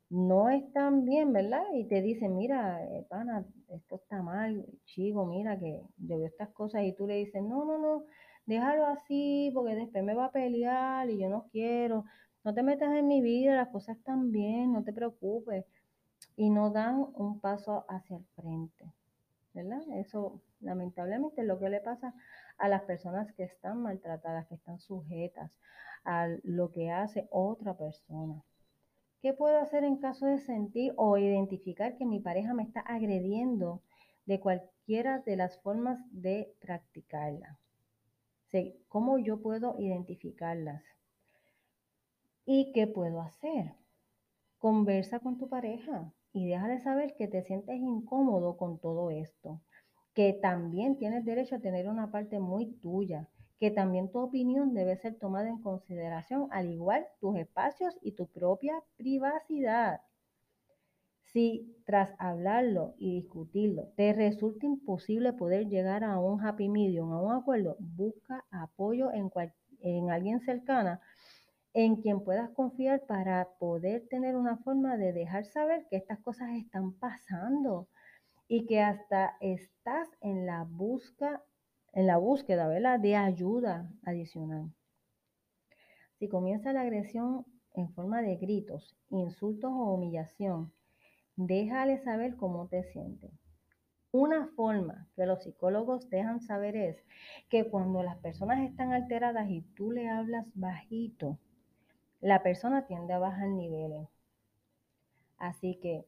no 0.10 0.50
están 0.50 1.06
bien, 1.06 1.34
¿verdad? 1.34 1.63
Y 1.74 1.86
te 1.86 2.01
dicen, 2.01 2.38
mira, 2.38 2.84
eh, 2.86 3.06
pana, 3.10 3.46
esto 3.70 3.96
está 3.96 4.22
mal, 4.22 4.65
chico, 4.86 5.25
mira 5.25 5.58
que 5.58 5.82
yo 5.98 6.18
veo 6.18 6.27
estas 6.27 6.50
cosas 6.50 6.84
y 6.84 6.94
tú 6.94 7.08
le 7.08 7.15
dices, 7.15 7.42
no, 7.42 7.65
no, 7.65 7.80
no, 7.80 8.03
déjalo 8.46 8.86
así 8.86 9.50
porque 9.53 9.75
después 9.75 10.03
me 10.03 10.13
va 10.13 10.25
a 10.25 10.32
pelear 10.32 11.10
y 11.10 11.18
yo 11.18 11.30
no 11.30 11.48
quiero, 11.51 12.06
no 12.44 12.53
te 12.53 12.62
metas 12.62 12.94
en 12.94 13.08
mi 13.08 13.22
vida, 13.22 13.56
las 13.56 13.70
cosas 13.70 13.98
están 13.98 14.32
bien, 14.32 14.74
no 14.74 14.84
te 14.84 14.94
preocupes. 14.94 15.65
Y 16.36 16.50
no 16.50 16.72
dan 16.72 17.08
un 17.15 17.39
paso 17.39 17.86
hacia 17.88 18.18
el 18.18 18.25
frente, 18.36 18.86
¿verdad? 19.54 19.82
Eso 19.98 20.42
lamentablemente 20.60 21.42
es 21.42 21.48
lo 21.48 21.60
que 21.60 21.70
le 21.70 21.80
pasa 21.80 22.14
a 22.58 22.68
las 22.68 22.84
personas 22.84 23.32
que 23.34 23.44
están 23.44 23.82
maltratadas, 23.82 24.48
que 24.48 24.56
están 24.56 24.80
sujetas 24.80 25.52
a 26.04 26.28
lo 26.44 26.72
que 26.72 26.92
hace 26.92 27.28
otra 27.32 27.78
persona. 27.78 28.44
¿Qué 29.22 29.34
puedo 29.34 29.58
hacer 29.60 29.84
en 29.84 29.98
caso 29.98 30.26
de 30.26 30.40
sentir 30.40 30.94
o 30.98 31.18
identificar 31.18 31.96
que 31.98 32.06
mi 32.06 32.20
pareja 32.20 32.54
me 32.54 32.64
está 32.64 32.82
agrediendo 32.82 33.82
de 34.26 34.40
cualquiera 34.40 35.20
de 35.20 35.38
las 35.38 35.62
formas 35.62 36.00
de 36.12 36.54
practicarla? 36.60 37.58
¿Cómo 38.88 39.18
yo 39.18 39.42
puedo 39.42 39.80
identificarlas? 39.80 40.84
¿Y 42.46 42.72
qué 42.74 42.86
puedo 42.86 43.22
hacer? 43.22 43.74
Conversa 44.60 45.20
con 45.20 45.38
tu 45.38 45.50
pareja 45.50 46.14
y 46.34 46.48
déjale 46.48 46.80
saber 46.80 47.16
que 47.16 47.28
te 47.28 47.44
sientes 47.44 47.78
incómodo 47.78 48.58
con 48.58 48.80
todo 48.80 49.12
esto, 49.12 49.62
que 50.13 50.34
también 50.34 50.98
tienes 50.98 51.24
derecho 51.24 51.56
a 51.56 51.60
tener 51.60 51.88
una 51.88 52.12
parte 52.12 52.40
muy 52.40 52.74
tuya, 52.82 53.28
que 53.60 53.72
también 53.72 54.12
tu 54.12 54.20
opinión 54.20 54.74
debe 54.74 54.98
ser 54.98 55.16
tomada 55.16 55.48
en 55.48 55.62
consideración, 55.62 56.48
al 56.52 56.70
igual 56.70 57.06
tus 57.22 57.38
espacios 57.38 57.96
y 58.02 58.13
tu 58.13 58.28
propia 58.28 58.74
privacidad. 58.98 60.02
Si 61.32 61.75
tras 61.86 62.13
hablarlo 62.20 62.94
y 62.98 63.16
discutirlo 63.22 63.88
te 63.96 64.13
resulta 64.13 64.66
imposible 64.66 65.34
poder 65.34 65.68
llegar 65.68 66.04
a 66.04 66.20
un 66.20 66.44
happy 66.46 66.68
medium, 66.70 67.12
a 67.12 67.22
un 67.22 67.32
acuerdo, 67.32 67.78
busca 67.80 68.44
apoyo 68.52 69.12
en, 69.12 69.32
en 69.80 70.12
alguien 70.12 70.42
cercana 70.42 71.00
en 71.74 71.96
quien 71.98 72.24
puedas 72.24 72.50
confiar 72.51 73.06
para 73.08 73.50
poder 73.60 74.08
tener 74.08 74.36
una 74.36 74.58
forma 74.58 74.98
de 74.98 75.13
dejar 75.13 75.46
saber 75.46 75.88
que 75.89 75.98
estas 75.98 76.20
cosas 76.20 76.51
están 76.51 76.94
pasando 76.94 77.88
y 78.48 78.65
que 78.65 78.82
hasta 78.82 79.38
estás 79.39 80.10
en 80.22 80.46
la 80.46 80.63
busca 80.63 81.42
en 81.94 82.08
la 82.08 82.18
búsqueda, 82.18 82.68
de 82.98 83.15
ayuda 83.15 83.88
adicional. 84.03 84.74
Si 86.18 86.27
comienza 86.27 86.74
la 86.74 86.82
agresión 86.82 87.46
en 87.75 87.94
forma 87.94 88.22
de 88.22 88.36
gritos, 88.38 88.98
insultos 89.10 89.72
o 89.72 89.94
humillación, 89.94 90.74
déjale 91.36 92.00
saber 92.00 92.36
cómo 92.36 92.68
te 92.68 92.84
sientes. 92.92 93.32
Una 94.12 94.48
forma 94.56 95.08
que 95.15 95.25
los 95.25 95.44
psicólogos 95.44 96.10
dejan 96.10 96.39
saber 96.39 96.75
es 96.75 97.03
que 97.50 97.70
cuando 97.70 98.03
las 98.03 98.18
personas 98.18 98.62
están 98.62 98.92
alteradas 98.94 99.50
y 99.50 99.62
tú 99.75 99.92
le 99.92 100.10
hablas 100.10 100.46
bajito, 100.53 101.39
la 102.24 102.42
persona 102.42 102.88
tiende 102.88 103.13
a 103.13 103.20
bajar 103.20 103.50
niveles. 103.50 104.08
Así 105.38 105.75
que 105.82 106.06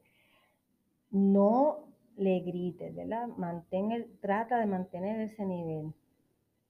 no 1.10 1.84
le 2.16 2.40
grites, 2.40 2.94
¿verdad? 2.94 3.26
Mantén 3.36 3.92
el, 3.92 4.18
trata 4.20 4.58
de 4.58 4.66
mantener 4.66 5.20
ese 5.20 5.44
nivel. 5.44 5.92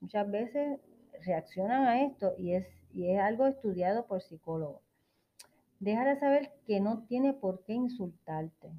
Muchas 0.00 0.28
veces 0.28 0.80
reaccionan 1.24 1.86
a 1.86 2.02
esto 2.02 2.34
y 2.36 2.54
es, 2.54 2.66
algo 3.20 3.46
estudiado 3.46 4.06
por 4.06 4.20
psicólogos. 4.20 4.82
Déjale 5.78 6.18
saber 6.18 6.50
que 6.66 6.80
no 6.80 7.04
tiene 7.06 7.32
por 7.32 7.62
qué 7.64 7.74
insultarte. 7.74 8.72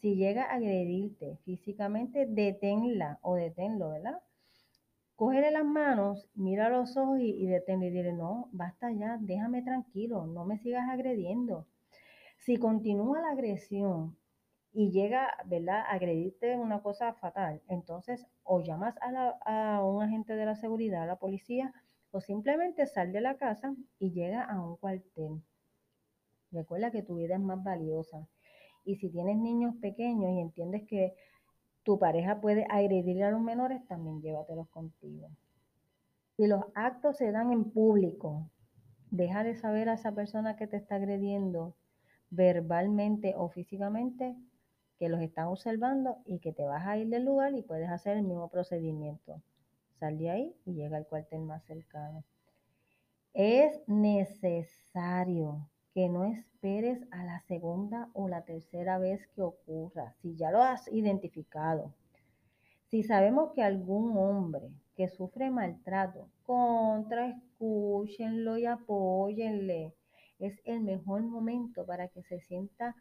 Si 0.00 0.14
llega 0.14 0.44
a 0.44 0.54
agredirte 0.54 1.36
físicamente, 1.44 2.26
deténla 2.26 3.18
o 3.20 3.34
deténlo, 3.34 3.90
¿verdad? 3.90 4.22
Cógele 5.22 5.52
las 5.52 5.64
manos, 5.64 6.28
mira 6.34 6.68
los 6.68 6.96
ojos 6.96 7.20
y, 7.20 7.30
y 7.30 7.54
y 7.54 7.90
dile, 7.90 8.12
no, 8.12 8.48
basta 8.50 8.90
ya, 8.90 9.18
déjame 9.20 9.62
tranquilo, 9.62 10.26
no 10.26 10.44
me 10.44 10.58
sigas 10.58 10.90
agrediendo. 10.90 11.64
Si 12.38 12.56
continúa 12.56 13.20
la 13.20 13.30
agresión 13.30 14.16
y 14.72 14.90
llega, 14.90 15.28
¿verdad?, 15.44 15.78
a 15.82 15.92
agredirte 15.92 16.56
una 16.56 16.82
cosa 16.82 17.14
fatal, 17.14 17.62
entonces 17.68 18.26
o 18.42 18.62
llamas 18.62 18.96
a 19.00 19.84
un 19.84 20.02
agente 20.02 20.34
de 20.34 20.44
la 20.44 20.56
seguridad, 20.56 21.04
a 21.04 21.06
la 21.06 21.20
policía, 21.20 21.72
o 22.10 22.20
simplemente 22.20 22.88
sal 22.88 23.12
de 23.12 23.20
la 23.20 23.36
casa 23.36 23.76
y 24.00 24.10
llega 24.10 24.42
a 24.42 24.60
un 24.60 24.76
cuartel. 24.76 25.40
Recuerda 26.50 26.90
que 26.90 27.04
tu 27.04 27.14
vida 27.14 27.36
es 27.36 27.40
más 27.40 27.62
valiosa. 27.62 28.26
Y 28.84 28.96
si 28.96 29.08
tienes 29.08 29.36
niños 29.36 29.76
pequeños 29.80 30.32
y 30.32 30.40
entiendes 30.40 30.82
que 30.88 31.14
tu 31.82 31.98
pareja 31.98 32.40
puede 32.40 32.66
agredir 32.68 33.24
a 33.24 33.30
los 33.30 33.40
menores, 33.40 33.86
también 33.86 34.20
llévatelos 34.20 34.68
contigo. 34.68 35.30
Si 36.36 36.46
los 36.46 36.64
actos 36.74 37.16
se 37.16 37.30
dan 37.32 37.52
en 37.52 37.64
público, 37.64 38.48
deja 39.10 39.44
de 39.44 39.54
saber 39.54 39.88
a 39.88 39.94
esa 39.94 40.12
persona 40.12 40.56
que 40.56 40.66
te 40.66 40.76
está 40.76 40.96
agrediendo 40.96 41.74
verbalmente 42.30 43.34
o 43.36 43.48
físicamente 43.48 44.34
que 44.98 45.08
los 45.08 45.20
están 45.20 45.48
observando 45.48 46.18
y 46.24 46.38
que 46.38 46.52
te 46.52 46.64
vas 46.64 46.86
a 46.86 46.96
ir 46.96 47.08
del 47.08 47.24
lugar 47.24 47.54
y 47.54 47.62
puedes 47.62 47.90
hacer 47.90 48.16
el 48.16 48.22
mismo 48.22 48.48
procedimiento. 48.48 49.42
Sal 49.98 50.16
de 50.18 50.30
ahí 50.30 50.56
y 50.64 50.74
llega 50.74 50.96
al 50.96 51.06
cuartel 51.06 51.42
más 51.42 51.64
cercano. 51.64 52.24
Es 53.34 53.82
necesario 53.88 55.68
que 55.94 56.08
no 56.08 56.24
esperes 56.24 57.00
a 57.10 57.24
la 57.24 57.40
segunda 57.40 58.08
o 58.14 58.28
la 58.28 58.44
tercera 58.44 58.98
vez 58.98 59.26
que 59.34 59.42
ocurra, 59.42 60.14
si 60.22 60.36
ya 60.36 60.50
lo 60.50 60.62
has 60.62 60.90
identificado. 60.92 61.92
Si 62.88 63.02
sabemos 63.02 63.52
que 63.54 63.62
algún 63.62 64.16
hombre 64.16 64.70
que 64.96 65.08
sufre 65.08 65.50
maltrato, 65.50 66.28
contra, 66.44 67.28
escúchenlo 67.28 68.58
y 68.58 68.66
apóyenle. 68.66 69.94
Es 70.38 70.60
el 70.64 70.80
mejor 70.80 71.22
momento 71.22 71.86
para 71.86 72.08
que 72.08 72.22
se 72.22 72.40
sienta 72.40 72.96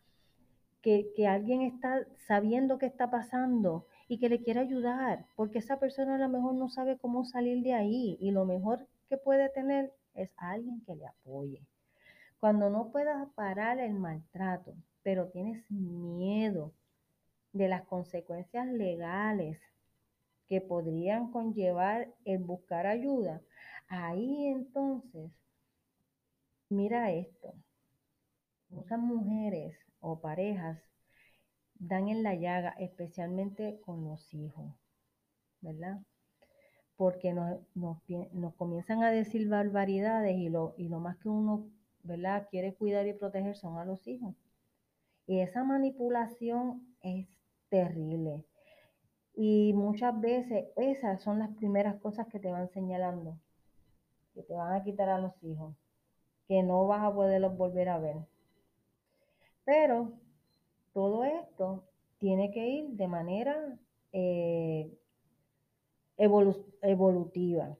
que, 0.81 1.11
que, 1.15 1.27
alguien 1.27 1.61
está 1.61 2.05
sabiendo 2.27 2.77
qué 2.77 2.85
está 2.85 3.11
pasando 3.11 3.85
y 4.07 4.19
que 4.19 4.29
le 4.29 4.41
quiere 4.41 4.61
ayudar, 4.61 5.25
porque 5.35 5.59
esa 5.59 5.79
persona 5.79 6.15
a 6.15 6.17
lo 6.17 6.29
mejor 6.29 6.55
no 6.55 6.69
sabe 6.69 6.97
cómo 6.97 7.25
salir 7.25 7.63
de 7.63 7.73
ahí 7.73 8.17
y 8.19 8.31
lo 8.31 8.45
mejor 8.45 8.87
que 9.09 9.17
puede 9.17 9.49
tener 9.49 9.93
es 10.15 10.33
alguien 10.37 10.81
que 10.85 10.95
le 10.95 11.05
apoye. 11.05 11.61
Cuando 12.41 12.71
no 12.71 12.91
puedas 12.91 13.29
parar 13.35 13.79
el 13.79 13.93
maltrato, 13.93 14.73
pero 15.03 15.27
tienes 15.27 15.63
miedo 15.69 16.73
de 17.53 17.67
las 17.67 17.83
consecuencias 17.83 18.65
legales 18.65 19.59
que 20.47 20.59
podrían 20.59 21.31
conllevar 21.31 22.11
el 22.25 22.39
buscar 22.39 22.87
ayuda, 22.87 23.43
ahí 23.89 24.47
entonces, 24.47 25.29
mira 26.67 27.11
esto, 27.11 27.53
muchas 28.69 28.97
mujeres 28.97 29.77
o 29.99 30.19
parejas 30.19 30.79
dan 31.75 32.07
en 32.07 32.23
la 32.23 32.33
llaga, 32.33 32.71
especialmente 32.79 33.79
con 33.85 34.03
los 34.03 34.33
hijos, 34.33 34.73
¿verdad? 35.61 35.99
Porque 36.95 37.33
nos, 37.33 37.59
nos, 37.75 38.55
comienzan 38.55 39.03
a 39.03 39.11
decir 39.11 39.47
barbaridades 39.47 40.35
y 40.39 40.49
lo, 40.49 40.73
y 40.75 40.89
lo 40.89 40.99
más 40.99 41.17
que 41.17 41.29
uno 41.29 41.69
¿verdad? 42.03 42.47
Quiere 42.49 42.73
cuidar 42.73 43.07
y 43.07 43.13
proteger 43.13 43.55
son 43.55 43.77
a 43.77 43.85
los 43.85 44.07
hijos. 44.07 44.35
Y 45.27 45.39
esa 45.39 45.63
manipulación 45.63 46.95
es 47.01 47.27
terrible. 47.69 48.43
Y 49.33 49.73
muchas 49.73 50.19
veces 50.19 50.65
esas 50.75 51.21
son 51.21 51.39
las 51.39 51.49
primeras 51.55 51.95
cosas 52.01 52.27
que 52.27 52.39
te 52.39 52.51
van 52.51 52.69
señalando, 52.69 53.37
que 54.33 54.43
te 54.43 54.53
van 54.53 54.73
a 54.73 54.83
quitar 54.83 55.09
a 55.09 55.19
los 55.19 55.41
hijos, 55.43 55.73
que 56.47 56.63
no 56.63 56.85
vas 56.87 57.03
a 57.03 57.13
poderlos 57.13 57.57
volver 57.57 57.89
a 57.89 57.99
ver. 57.99 58.17
Pero 59.63 60.11
todo 60.93 61.23
esto 61.23 61.83
tiene 62.17 62.51
que 62.51 62.67
ir 62.67 62.89
de 62.89 63.07
manera 63.07 63.79
eh, 64.11 64.91
evolu 66.17 66.65
evolutiva. 66.81 67.77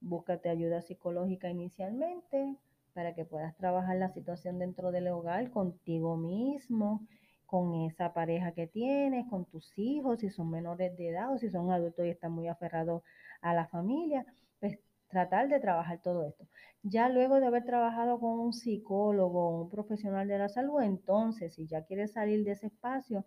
Búscate 0.00 0.48
ayuda 0.48 0.82
psicológica 0.82 1.48
inicialmente, 1.48 2.56
para 2.94 3.14
que 3.14 3.24
puedas 3.24 3.54
trabajar 3.56 3.96
la 3.96 4.12
situación 4.12 4.58
dentro 4.58 4.92
del 4.92 5.08
hogar 5.08 5.50
contigo 5.50 6.16
mismo, 6.16 7.06
con 7.46 7.74
esa 7.82 8.12
pareja 8.12 8.52
que 8.52 8.66
tienes, 8.66 9.28
con 9.28 9.44
tus 9.44 9.72
hijos, 9.76 10.20
si 10.20 10.30
son 10.30 10.50
menores 10.50 10.96
de 10.96 11.10
edad 11.10 11.32
o 11.32 11.38
si 11.38 11.50
son 11.50 11.70
adultos 11.70 12.06
y 12.06 12.10
están 12.10 12.32
muy 12.32 12.48
aferrados 12.48 13.02
a 13.42 13.54
la 13.54 13.66
familia, 13.66 14.24
pues 14.60 14.78
tratar 15.08 15.48
de 15.48 15.60
trabajar 15.60 16.00
todo 16.00 16.26
esto. 16.26 16.46
Ya 16.82 17.08
luego 17.08 17.40
de 17.40 17.46
haber 17.46 17.64
trabajado 17.64 18.18
con 18.18 18.38
un 18.40 18.52
psicólogo 18.52 19.48
o 19.48 19.62
un 19.62 19.70
profesional 19.70 20.26
de 20.28 20.38
la 20.38 20.48
salud, 20.48 20.82
entonces 20.82 21.54
si 21.54 21.66
ya 21.66 21.84
quieres 21.84 22.12
salir 22.12 22.44
de 22.44 22.52
ese 22.52 22.66
espacio, 22.68 23.24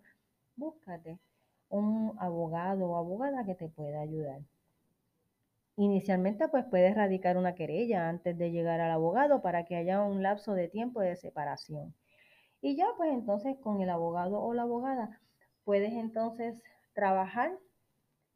búscate 0.56 1.18
un 1.68 2.14
abogado 2.18 2.90
o 2.90 2.96
abogada 2.96 3.44
que 3.44 3.54
te 3.54 3.68
pueda 3.68 4.00
ayudar. 4.00 4.40
Inicialmente, 5.80 6.48
pues 6.48 6.64
puedes 6.64 6.96
radicar 6.96 7.36
una 7.36 7.54
querella 7.54 8.08
antes 8.08 8.36
de 8.36 8.50
llegar 8.50 8.80
al 8.80 8.90
abogado 8.90 9.42
para 9.42 9.64
que 9.64 9.76
haya 9.76 10.02
un 10.02 10.24
lapso 10.24 10.54
de 10.54 10.66
tiempo 10.66 11.00
de 11.00 11.14
separación. 11.14 11.94
Y 12.60 12.74
ya, 12.74 12.86
pues 12.96 13.12
entonces 13.12 13.56
con 13.58 13.80
el 13.80 13.88
abogado 13.88 14.42
o 14.42 14.52
la 14.54 14.62
abogada 14.62 15.20
puedes 15.62 15.92
entonces 15.92 16.60
trabajar 16.94 17.56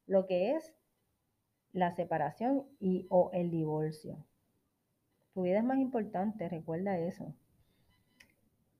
lo 0.07 0.25
que 0.25 0.55
es 0.55 0.73
la 1.73 1.91
separación 1.91 2.63
y 2.79 3.07
o 3.09 3.29
el 3.33 3.51
divorcio. 3.51 4.23
Tu 5.33 5.41
vida 5.41 5.57
es 5.57 5.65
más 5.65 5.79
importante, 5.79 6.47
recuerda 6.47 6.97
eso. 6.97 7.33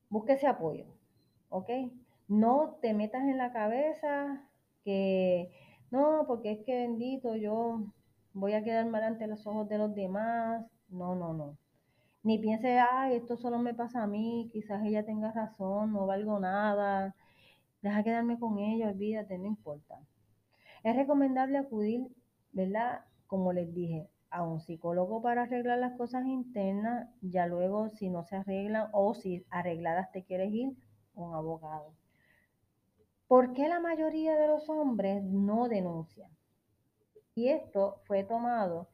Busque 0.08 0.32
ese 0.32 0.46
apoyo, 0.46 0.86
¿ok? 1.50 1.68
No 2.28 2.78
te 2.80 2.94
metas 2.94 3.24
en 3.24 3.36
la 3.36 3.52
cabeza 3.52 4.42
que 4.84 5.52
no, 5.90 6.24
porque 6.26 6.52
es 6.52 6.64
que 6.64 6.76
bendito, 6.76 7.36
yo 7.36 7.92
voy 8.34 8.52
a 8.52 8.62
quedar 8.62 8.86
mal 8.86 9.04
ante 9.04 9.26
los 9.26 9.46
ojos 9.46 9.68
de 9.68 9.78
los 9.78 9.94
demás. 9.94 10.66
No, 10.88 11.14
no, 11.14 11.32
no. 11.32 11.56
Ni 12.22 12.38
piense, 12.38 12.78
ay, 12.78 13.16
esto 13.16 13.36
solo 13.36 13.58
me 13.58 13.74
pasa 13.74 14.02
a 14.02 14.06
mí, 14.06 14.50
quizás 14.52 14.82
ella 14.84 15.04
tenga 15.04 15.32
razón, 15.32 15.92
no 15.92 16.06
valgo 16.06 16.38
nada. 16.40 17.14
Deja 17.82 18.02
quedarme 18.02 18.38
con 18.38 18.58
ella, 18.58 18.88
olvídate, 18.88 19.38
no 19.38 19.46
importa. 19.46 20.00
Es 20.82 20.96
recomendable 20.96 21.58
acudir, 21.58 22.06
¿verdad? 22.52 23.04
Como 23.26 23.52
les 23.52 23.72
dije, 23.74 24.08
a 24.30 24.42
un 24.42 24.60
psicólogo 24.60 25.22
para 25.22 25.42
arreglar 25.42 25.78
las 25.78 25.96
cosas 25.96 26.26
internas, 26.26 27.08
ya 27.20 27.46
luego 27.46 27.90
si 27.90 28.10
no 28.10 28.24
se 28.24 28.36
arreglan 28.36 28.88
o 28.92 29.14
si 29.14 29.46
arregladas 29.50 30.10
te 30.12 30.24
quieres 30.24 30.52
ir, 30.52 30.72
un 31.14 31.34
abogado. 31.34 31.92
¿Por 33.28 33.52
qué 33.52 33.68
la 33.68 33.80
mayoría 33.80 34.36
de 34.36 34.48
los 34.48 34.68
hombres 34.68 35.22
no 35.22 35.68
denuncian? 35.68 36.30
Y 37.34 37.48
esto 37.48 38.00
fue 38.04 38.24
tomado 38.24 38.88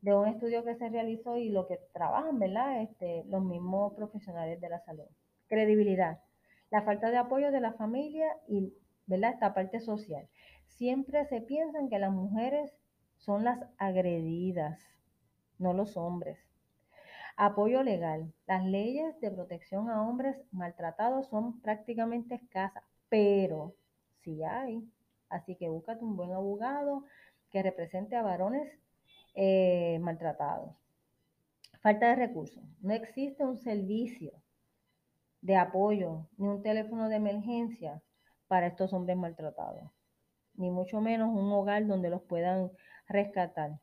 de 0.00 0.14
un 0.14 0.28
estudio 0.28 0.64
que 0.64 0.76
se 0.76 0.88
realizó 0.88 1.36
y 1.36 1.48
lo 1.48 1.66
que 1.66 1.78
trabajan, 1.92 2.38
¿verdad? 2.38 2.82
Este, 2.82 3.24
los 3.26 3.42
mismos 3.42 3.94
profesionales 3.94 4.60
de 4.60 4.68
la 4.68 4.80
salud. 4.80 5.06
Credibilidad, 5.48 6.20
la 6.70 6.82
falta 6.82 7.10
de 7.10 7.18
apoyo 7.18 7.50
de 7.50 7.60
la 7.60 7.72
familia 7.72 8.36
y, 8.48 8.72
¿verdad? 9.06 9.32
Esta 9.32 9.52
parte 9.52 9.80
social. 9.80 10.28
Siempre 10.66 11.26
se 11.26 11.40
piensan 11.40 11.88
que 11.88 11.98
las 11.98 12.12
mujeres 12.12 12.72
son 13.18 13.44
las 13.44 13.58
agredidas, 13.76 14.80
no 15.58 15.74
los 15.74 15.96
hombres. 15.96 16.38
Apoyo 17.36 17.82
legal. 17.82 18.32
Las 18.46 18.64
leyes 18.64 19.18
de 19.20 19.30
protección 19.30 19.90
a 19.90 20.02
hombres 20.02 20.36
maltratados 20.52 21.26
son 21.28 21.60
prácticamente 21.60 22.36
escasas, 22.36 22.84
pero 23.08 23.74
sí 24.22 24.42
hay. 24.42 24.88
Así 25.28 25.56
que 25.56 25.68
búscate 25.68 26.04
un 26.04 26.16
buen 26.16 26.32
abogado 26.32 27.04
que 27.50 27.62
represente 27.62 28.16
a 28.16 28.22
varones 28.22 28.78
eh, 29.34 29.98
maltratados. 30.00 30.74
Falta 31.80 32.08
de 32.08 32.16
recursos. 32.16 32.62
No 32.80 32.92
existe 32.92 33.44
un 33.44 33.56
servicio 33.56 34.32
de 35.40 35.56
apoyo 35.56 36.28
ni 36.36 36.48
un 36.48 36.62
teléfono 36.62 37.08
de 37.08 37.16
emergencia 37.16 38.02
para 38.48 38.66
estos 38.66 38.92
hombres 38.92 39.16
maltratados, 39.16 39.90
ni 40.54 40.70
mucho 40.70 41.00
menos 41.00 41.30
un 41.30 41.50
hogar 41.52 41.86
donde 41.86 42.10
los 42.10 42.22
puedan 42.22 42.70
rescatar. 43.08 43.80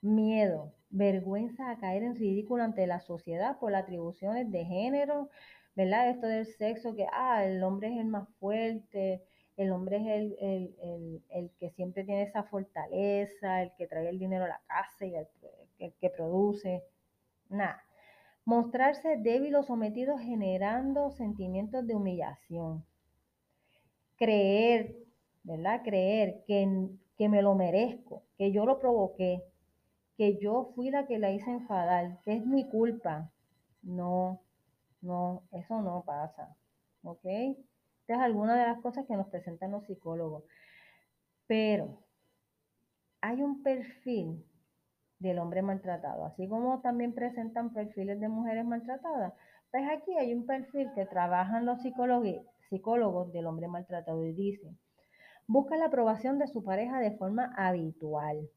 Miedo, 0.00 0.74
vergüenza 0.90 1.70
a 1.70 1.78
caer 1.78 2.02
en 2.02 2.16
ridículo 2.16 2.64
ante 2.64 2.86
la 2.86 3.00
sociedad 3.00 3.58
por 3.58 3.72
las 3.72 3.84
atribuciones 3.84 4.50
de 4.50 4.64
género, 4.64 5.28
¿verdad? 5.74 6.10
Esto 6.10 6.26
del 6.26 6.46
sexo, 6.46 6.94
que, 6.94 7.06
ah, 7.12 7.44
el 7.44 7.62
hombre 7.62 7.88
es 7.88 7.98
el 7.98 8.06
más 8.06 8.28
fuerte, 8.40 9.22
el 9.56 9.70
hombre 9.70 9.96
es 9.98 10.34
el, 10.40 11.50
que 11.58 11.70
siempre 11.70 12.04
tiene 12.04 12.22
esa 12.22 12.42
fortaleza, 12.44 13.62
el 13.62 13.72
que 13.76 13.86
trae 13.86 14.08
el 14.08 14.18
dinero 14.18 14.44
a 14.44 14.48
la 14.48 14.60
casa 14.66 15.06
y 15.06 15.14
el, 15.14 15.94
que 16.00 16.10
produce. 16.10 16.82
Nada. 17.48 17.82
Mostrarse 18.44 19.16
débil 19.16 19.54
o 19.56 19.62
sometido 19.62 20.18
generando 20.18 21.10
sentimientos 21.10 21.86
de 21.86 21.94
humillación. 21.94 22.84
Creer, 24.16 24.96
¿verdad? 25.44 25.82
Creer 25.84 26.44
que, 26.46 26.88
que 27.16 27.28
me 27.28 27.42
lo 27.42 27.54
merezco, 27.54 28.24
que 28.36 28.52
yo 28.52 28.66
lo 28.66 28.78
provoqué, 28.78 29.42
que 30.16 30.38
yo 30.38 30.72
fui 30.74 30.90
la 30.90 31.06
que 31.06 31.18
la 31.18 31.30
hice 31.30 31.50
enfadar, 31.50 32.20
que 32.22 32.34
es 32.34 32.44
mi 32.44 32.68
culpa. 32.68 33.30
No, 33.82 34.40
no, 35.00 35.42
eso 35.52 35.80
no 35.80 36.02
pasa. 36.04 36.56
¿Ok? 37.02 37.24
Esta 38.04 38.16
es 38.16 38.20
alguna 38.20 38.54
de 38.54 38.66
las 38.66 38.82
cosas 38.82 39.06
que 39.06 39.16
nos 39.16 39.28
presentan 39.28 39.70
los 39.70 39.86
psicólogos. 39.86 40.44
Pero 41.46 42.04
hay 43.22 43.40
un 43.40 43.62
perfil 43.62 44.44
del 45.20 45.38
hombre 45.38 45.62
maltratado, 45.62 46.26
así 46.26 46.46
como 46.46 46.82
también 46.82 47.14
presentan 47.14 47.72
perfiles 47.72 48.20
de 48.20 48.28
mujeres 48.28 48.66
maltratadas. 48.66 49.32
Pues 49.70 49.84
aquí 49.90 50.14
hay 50.18 50.34
un 50.34 50.44
perfil 50.44 50.90
que 50.94 51.06
trabajan 51.06 51.64
los 51.64 51.80
psicólogos, 51.80 53.32
del 53.32 53.46
hombre 53.46 53.68
maltratado 53.68 54.22
y 54.26 54.34
dice, 54.34 54.76
busca 55.46 55.78
la 55.78 55.86
aprobación 55.86 56.38
de 56.38 56.46
su 56.46 56.62
pareja 56.62 57.00
de 57.00 57.12
forma 57.12 57.54
habitual. 57.56 58.50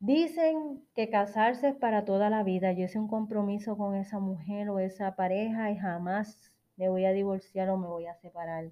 Dicen 0.00 0.84
que 0.96 1.08
casarse 1.08 1.68
es 1.68 1.76
para 1.76 2.04
toda 2.04 2.30
la 2.30 2.42
vida. 2.42 2.72
Yo 2.72 2.86
hice 2.86 2.98
un 2.98 3.06
compromiso 3.06 3.76
con 3.76 3.94
esa 3.94 4.18
mujer 4.18 4.70
o 4.70 4.80
esa 4.80 5.14
pareja 5.14 5.70
y 5.70 5.76
jamás 5.76 6.53
me 6.76 6.88
voy 6.88 7.04
a 7.04 7.12
divorciar 7.12 7.68
o 7.70 7.76
me 7.76 7.86
voy 7.86 8.06
a 8.06 8.16
separar. 8.16 8.70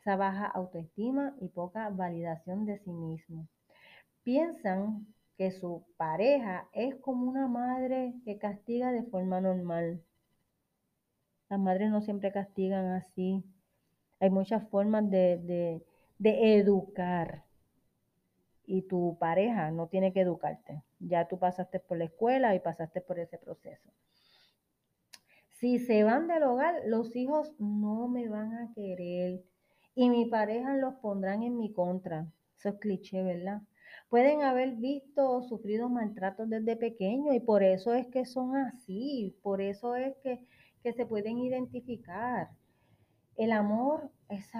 Esa 0.00 0.16
baja 0.16 0.46
autoestima 0.46 1.34
y 1.40 1.48
poca 1.48 1.88
validación 1.88 2.66
de 2.66 2.78
sí 2.78 2.90
mismo. 2.90 3.46
Piensan 4.24 5.06
que 5.36 5.50
su 5.50 5.84
pareja 5.96 6.68
es 6.72 6.96
como 6.96 7.30
una 7.30 7.48
madre 7.48 8.14
que 8.24 8.38
castiga 8.38 8.92
de 8.92 9.04
forma 9.04 9.40
normal. 9.40 10.02
Las 11.48 11.60
madres 11.60 11.90
no 11.90 12.00
siempre 12.00 12.32
castigan 12.32 12.86
así. 12.86 13.44
Hay 14.20 14.30
muchas 14.30 14.68
formas 14.68 15.08
de, 15.10 15.82
de 16.18 16.58
educar 16.58 17.44
y 18.66 18.82
tu 18.82 19.16
pareja 19.18 19.70
no 19.70 19.86
tiene 19.88 20.12
que 20.12 20.22
educarte. 20.22 20.82
Ya 20.98 21.28
tú 21.28 21.38
pasaste 21.38 21.78
por 21.80 21.98
la 21.98 22.04
escuela 22.04 22.54
y 22.54 22.60
pasaste 22.60 23.00
por 23.00 23.18
ese 23.18 23.38
proceso. 23.38 23.90
Si 25.62 25.78
se 25.78 26.02
van 26.02 26.26
del 26.26 26.42
hogar, 26.42 26.74
los 26.86 27.14
hijos 27.14 27.54
no 27.60 28.08
me 28.08 28.28
van 28.28 28.52
a 28.52 28.72
querer 28.74 29.44
y 29.94 30.10
mi 30.10 30.24
pareja 30.26 30.76
los 30.76 30.94
pondrán 30.96 31.44
en 31.44 31.56
mi 31.56 31.72
contra. 31.72 32.26
Eso 32.58 32.70
es 32.70 32.74
cliché, 32.80 33.22
¿verdad? 33.22 33.62
Pueden 34.08 34.42
haber 34.42 34.72
visto 34.72 35.30
o 35.30 35.44
sufrido 35.44 35.88
maltratos 35.88 36.50
desde 36.50 36.74
pequeño 36.74 37.32
y 37.32 37.38
por 37.38 37.62
eso 37.62 37.94
es 37.94 38.08
que 38.08 38.24
son 38.24 38.56
así, 38.56 39.38
por 39.40 39.60
eso 39.60 39.94
es 39.94 40.16
que, 40.24 40.44
que 40.82 40.94
se 40.94 41.06
pueden 41.06 41.38
identificar. 41.38 42.50
El 43.36 43.52
amor 43.52 44.10
es 44.30 44.50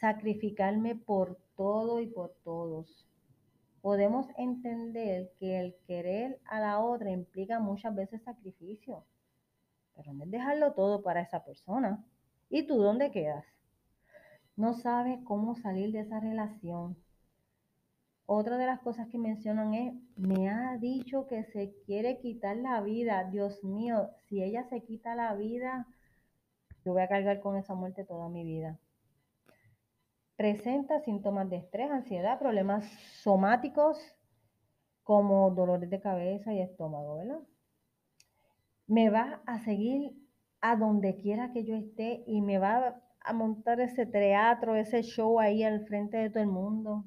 sacrificarme 0.00 0.96
por 0.96 1.38
todo 1.56 2.00
y 2.00 2.08
por 2.08 2.34
todos. 2.42 3.06
Podemos 3.80 4.26
entender 4.36 5.30
que 5.38 5.60
el 5.60 5.76
querer 5.86 6.40
a 6.46 6.58
la 6.58 6.80
otra 6.80 7.12
implica 7.12 7.60
muchas 7.60 7.94
veces 7.94 8.24
sacrificio 8.24 9.04
pero 9.98 10.12
dejarlo 10.14 10.74
todo 10.74 11.02
para 11.02 11.20
esa 11.20 11.44
persona. 11.44 12.04
¿Y 12.48 12.68
tú 12.68 12.78
dónde 12.78 13.10
quedas? 13.10 13.44
No 14.54 14.72
sabes 14.74 15.18
cómo 15.24 15.56
salir 15.56 15.90
de 15.92 16.00
esa 16.00 16.20
relación. 16.20 16.96
Otra 18.26 18.58
de 18.58 18.66
las 18.66 18.80
cosas 18.80 19.08
que 19.08 19.18
mencionan 19.18 19.74
es, 19.74 19.94
me 20.16 20.48
ha 20.50 20.76
dicho 20.76 21.26
que 21.26 21.42
se 21.44 21.74
quiere 21.84 22.18
quitar 22.18 22.56
la 22.56 22.80
vida. 22.80 23.24
Dios 23.24 23.64
mío, 23.64 24.10
si 24.28 24.42
ella 24.42 24.64
se 24.64 24.82
quita 24.82 25.16
la 25.16 25.34
vida, 25.34 25.86
yo 26.84 26.92
voy 26.92 27.02
a 27.02 27.08
cargar 27.08 27.40
con 27.40 27.56
esa 27.56 27.74
muerte 27.74 28.04
toda 28.04 28.28
mi 28.28 28.44
vida. 28.44 28.78
Presenta 30.36 31.00
síntomas 31.00 31.50
de 31.50 31.56
estrés, 31.56 31.90
ansiedad, 31.90 32.38
problemas 32.38 32.84
somáticos 33.22 33.98
como 35.02 35.50
dolores 35.50 35.90
de 35.90 36.00
cabeza 36.00 36.52
y 36.52 36.60
estómago, 36.60 37.16
¿verdad? 37.16 37.40
Me 38.88 39.10
va 39.10 39.42
a 39.46 39.60
seguir 39.60 40.16
a 40.60 40.74
donde 40.74 41.16
quiera 41.16 41.52
que 41.52 41.64
yo 41.64 41.76
esté 41.76 42.24
y 42.26 42.40
me 42.40 42.58
va 42.58 43.00
a 43.20 43.32
montar 43.32 43.80
ese 43.80 44.06
teatro, 44.06 44.74
ese 44.74 45.02
show 45.02 45.38
ahí 45.38 45.62
al 45.62 45.86
frente 45.86 46.16
de 46.16 46.30
todo 46.30 46.42
el 46.42 46.48
mundo. 46.48 47.04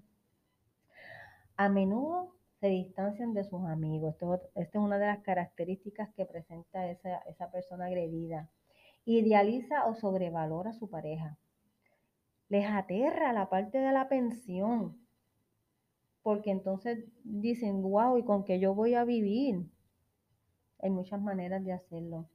A 1.58 1.68
menudo 1.68 2.36
se 2.60 2.68
distancian 2.68 3.34
de 3.34 3.44
sus 3.44 3.66
amigos. 3.66 4.16
esta 4.56 4.78
es 4.80 4.84
una 4.84 5.00
de 5.00 5.08
las 5.08 5.20
características 5.20 6.14
que 6.14 6.26
presenta 6.26 6.88
esa, 6.90 7.18
esa 7.28 7.52
persona 7.52 7.88
agredida. 7.88 8.50
Idealiza 9.04 9.88
o 9.88 9.96
sobrevalora 9.96 10.70
a 10.70 10.74
su 10.74 10.88
pareja. 10.88 11.38
Les 12.50 12.68
aterra 12.68 13.34
la 13.34 13.50
parte 13.50 13.80
de 13.80 13.92
la 13.92 14.08
pensión. 14.08 14.98
Porque 16.22 16.52
entonces 16.52 17.04
dicen, 17.24 17.82
wow, 17.82 18.18
¿y 18.20 18.24
con 18.24 18.44
qué 18.44 18.60
yo 18.60 18.76
voy 18.76 18.94
a 18.94 19.04
vivir? 19.04 19.66
Hay 20.82 20.90
muchas 20.90 21.22
maneras 21.22 21.64
de 21.64 21.74
hacerlo. 21.74 22.28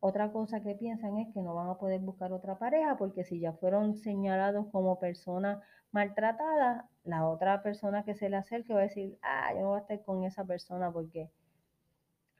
Otra 0.00 0.30
cosa 0.30 0.62
que 0.62 0.74
piensan 0.74 1.18
es 1.18 1.32
que 1.32 1.40
no 1.40 1.54
van 1.54 1.68
a 1.68 1.78
poder 1.78 2.00
buscar 2.00 2.32
otra 2.32 2.58
pareja 2.58 2.96
porque 2.96 3.24
si 3.24 3.40
ya 3.40 3.52
fueron 3.54 3.96
señalados 3.96 4.66
como 4.70 4.98
personas 4.98 5.62
maltratadas, 5.90 6.84
la 7.04 7.26
otra 7.26 7.62
persona 7.62 8.04
que 8.04 8.14
se 8.14 8.28
le 8.28 8.36
acerque 8.36 8.74
va 8.74 8.80
a 8.80 8.82
decir, 8.84 9.18
ah, 9.22 9.52
yo 9.54 9.60
no 9.60 9.68
voy 9.68 9.78
a 9.78 9.80
estar 9.80 10.04
con 10.04 10.24
esa 10.24 10.44
persona 10.44 10.92
porque 10.92 11.30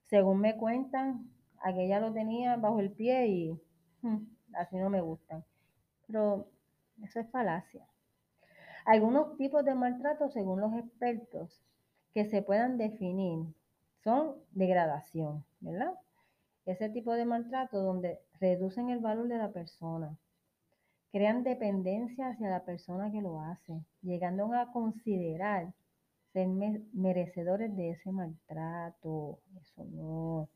según 0.06 0.40
me 0.40 0.56
cuentan, 0.56 1.30
aquella 1.62 1.98
lo 1.98 2.12
tenía 2.12 2.56
bajo 2.56 2.78
el 2.78 2.92
pie 2.92 3.26
y 3.26 3.60
hmm, 4.02 4.18
así 4.54 4.76
no 4.76 4.90
me 4.90 5.00
gustan. 5.00 5.44
Pero 6.06 6.48
eso 7.02 7.20
es 7.20 7.30
falacia. 7.30 7.86
Algunos 8.84 9.36
tipos 9.36 9.64
de 9.64 9.74
maltrato, 9.74 10.28
según 10.28 10.60
los 10.60 10.72
expertos, 10.74 11.60
que 12.14 12.24
se 12.26 12.42
puedan 12.42 12.78
definir 12.78 13.46
son 14.06 14.36
degradación, 14.52 15.44
¿verdad? 15.58 15.92
Ese 16.64 16.88
tipo 16.90 17.12
de 17.14 17.24
maltrato 17.24 17.82
donde 17.82 18.20
reducen 18.38 18.88
el 18.88 19.00
valor 19.00 19.26
de 19.26 19.36
la 19.36 19.50
persona, 19.50 20.16
crean 21.10 21.42
dependencia 21.42 22.28
hacia 22.28 22.48
la 22.48 22.64
persona 22.64 23.10
que 23.10 23.20
lo 23.20 23.40
hace, 23.40 23.84
llegando 24.02 24.54
a 24.54 24.70
considerar 24.70 25.72
ser 26.32 26.46
merecedores 26.92 27.76
de 27.76 27.90
ese 27.90 28.12
maltrato. 28.12 29.40
Eso 29.60 29.84
no. 29.86 30.48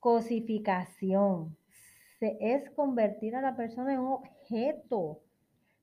Cosificación. 0.00 1.54
Se, 2.18 2.38
es 2.40 2.70
convertir 2.70 3.36
a 3.36 3.42
la 3.42 3.56
persona 3.56 3.92
en 3.92 4.00
un 4.00 4.12
objeto 4.12 5.20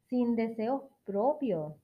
sin 0.10 0.36
deseos 0.36 0.82
propios, 1.06 1.76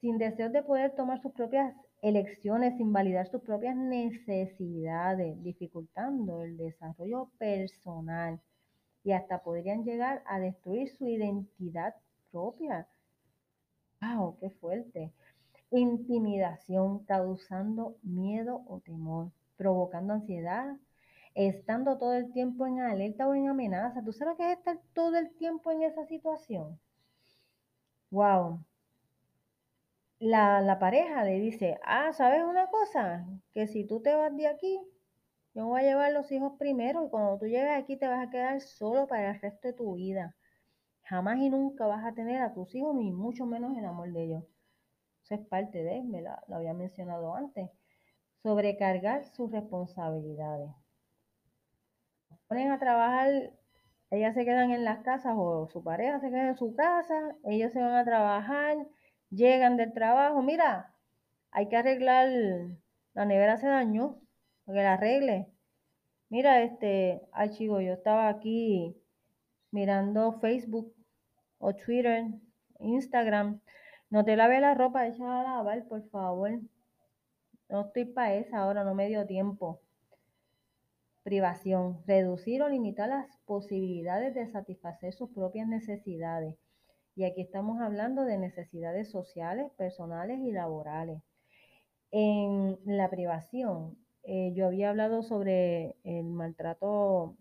sin 0.00 0.16
deseos 0.16 0.52
de 0.52 0.62
poder 0.62 0.94
tomar 0.94 1.20
sus 1.20 1.32
propias 1.32 1.74
elecciones 2.02 2.76
sin 2.76 2.92
validar 2.92 3.28
sus 3.30 3.40
propias 3.42 3.76
necesidades, 3.76 5.42
dificultando 5.42 6.42
el 6.42 6.56
desarrollo 6.56 7.30
personal 7.38 8.40
y 9.04 9.12
hasta 9.12 9.42
podrían 9.42 9.84
llegar 9.84 10.22
a 10.26 10.40
destruir 10.40 10.90
su 10.96 11.06
identidad 11.06 11.94
propia. 12.32 12.88
¡Wow! 14.00 14.36
¡Qué 14.40 14.50
fuerte! 14.50 15.12
Intimidación, 15.70 17.04
causando 17.04 17.96
miedo 18.02 18.62
o 18.66 18.80
temor, 18.80 19.30
provocando 19.56 20.12
ansiedad, 20.12 20.76
estando 21.34 21.98
todo 21.98 22.14
el 22.14 22.32
tiempo 22.32 22.66
en 22.66 22.80
alerta 22.80 23.28
o 23.28 23.34
en 23.34 23.48
amenaza. 23.48 24.02
¿Tú 24.02 24.12
sabes 24.12 24.32
lo 24.32 24.36
que 24.36 24.52
es 24.52 24.58
estar 24.58 24.78
todo 24.92 25.16
el 25.16 25.30
tiempo 25.36 25.70
en 25.70 25.82
esa 25.82 26.04
situación? 26.06 26.78
¡Wow! 28.10 28.60
La, 30.22 30.60
la 30.60 30.78
pareja 30.78 31.24
le 31.24 31.40
dice, 31.40 31.80
ah, 31.82 32.12
¿sabes 32.12 32.44
una 32.44 32.68
cosa? 32.68 33.26
Que 33.52 33.66
si 33.66 33.84
tú 33.84 34.00
te 34.00 34.14
vas 34.14 34.34
de 34.36 34.46
aquí, 34.46 34.80
yo 35.52 35.66
voy 35.66 35.80
a 35.80 35.84
llevar 35.84 36.12
los 36.12 36.30
hijos 36.30 36.52
primero 36.60 37.04
y 37.04 37.10
cuando 37.10 37.38
tú 37.38 37.46
llegues 37.46 37.76
aquí 37.76 37.96
te 37.96 38.06
vas 38.06 38.28
a 38.28 38.30
quedar 38.30 38.60
solo 38.60 39.08
para 39.08 39.30
el 39.32 39.40
resto 39.40 39.66
de 39.66 39.74
tu 39.74 39.96
vida. 39.96 40.36
Jamás 41.02 41.38
y 41.38 41.50
nunca 41.50 41.86
vas 41.86 42.04
a 42.04 42.14
tener 42.14 42.40
a 42.40 42.52
tus 42.52 42.72
hijos, 42.76 42.94
ni 42.94 43.10
mucho 43.10 43.46
menos 43.46 43.76
el 43.76 43.84
amor 43.84 44.12
de 44.12 44.22
ellos. 44.22 44.44
Eso 45.24 45.34
es 45.34 45.40
parte 45.48 45.82
de, 45.82 46.04
me 46.04 46.22
la, 46.22 46.40
lo 46.46 46.54
había 46.54 46.72
mencionado 46.72 47.34
antes. 47.34 47.68
Sobrecargar 48.44 49.24
sus 49.24 49.50
responsabilidades. 49.50 50.70
Ponen 52.46 52.70
a 52.70 52.78
trabajar, 52.78 53.52
ellas 54.10 54.34
se 54.34 54.44
quedan 54.44 54.70
en 54.70 54.84
las 54.84 55.00
casas 55.00 55.34
o 55.36 55.68
su 55.68 55.82
pareja 55.82 56.20
se 56.20 56.30
queda 56.30 56.50
en 56.50 56.56
su 56.56 56.76
casa, 56.76 57.34
ellos 57.42 57.72
se 57.72 57.80
van 57.80 57.96
a 57.96 58.04
trabajar, 58.04 58.76
llegan 59.32 59.76
del 59.76 59.92
trabajo, 59.92 60.42
mira, 60.42 60.94
hay 61.50 61.68
que 61.68 61.76
arreglar, 61.76 62.28
la 63.14 63.24
nevera 63.24 63.56
se 63.56 63.66
dañó, 63.66 64.20
que 64.66 64.72
la 64.74 64.94
arregle. 64.94 65.48
Mira, 66.28 66.62
este, 66.62 67.22
ay 67.32 67.50
chico, 67.50 67.80
yo 67.80 67.92
estaba 67.92 68.28
aquí 68.28 68.96
mirando 69.70 70.32
Facebook 70.40 70.94
o 71.58 71.74
Twitter, 71.74 72.26
Instagram. 72.80 73.60
No 74.10 74.24
te 74.24 74.36
lave 74.36 74.60
la 74.60 74.74
ropa, 74.74 75.06
échala 75.06 75.40
a 75.40 75.44
lavar, 75.44 75.86
por 75.88 76.08
favor. 76.10 76.60
No 77.68 77.80
estoy 77.82 78.04
para 78.04 78.34
esa 78.34 78.58
ahora, 78.58 78.84
no 78.84 78.94
me 78.94 79.08
dio 79.08 79.26
tiempo. 79.26 79.80
Privación. 81.22 82.02
Reducir 82.06 82.62
o 82.62 82.68
limitar 82.68 83.08
las 83.08 83.26
posibilidades 83.46 84.34
de 84.34 84.46
satisfacer 84.48 85.14
sus 85.14 85.30
propias 85.30 85.68
necesidades. 85.68 86.56
Y 87.14 87.24
aquí 87.24 87.42
estamos 87.42 87.80
hablando 87.80 88.24
de 88.24 88.38
necesidades 88.38 89.10
sociales, 89.10 89.70
personales 89.76 90.40
y 90.40 90.50
laborales. 90.50 91.22
En 92.10 92.78
la 92.84 93.10
privación, 93.10 93.98
eh, 94.22 94.52
yo 94.54 94.66
había 94.66 94.90
hablado 94.90 95.22
sobre 95.22 95.96
el 96.04 96.24
maltrato, 96.24 97.36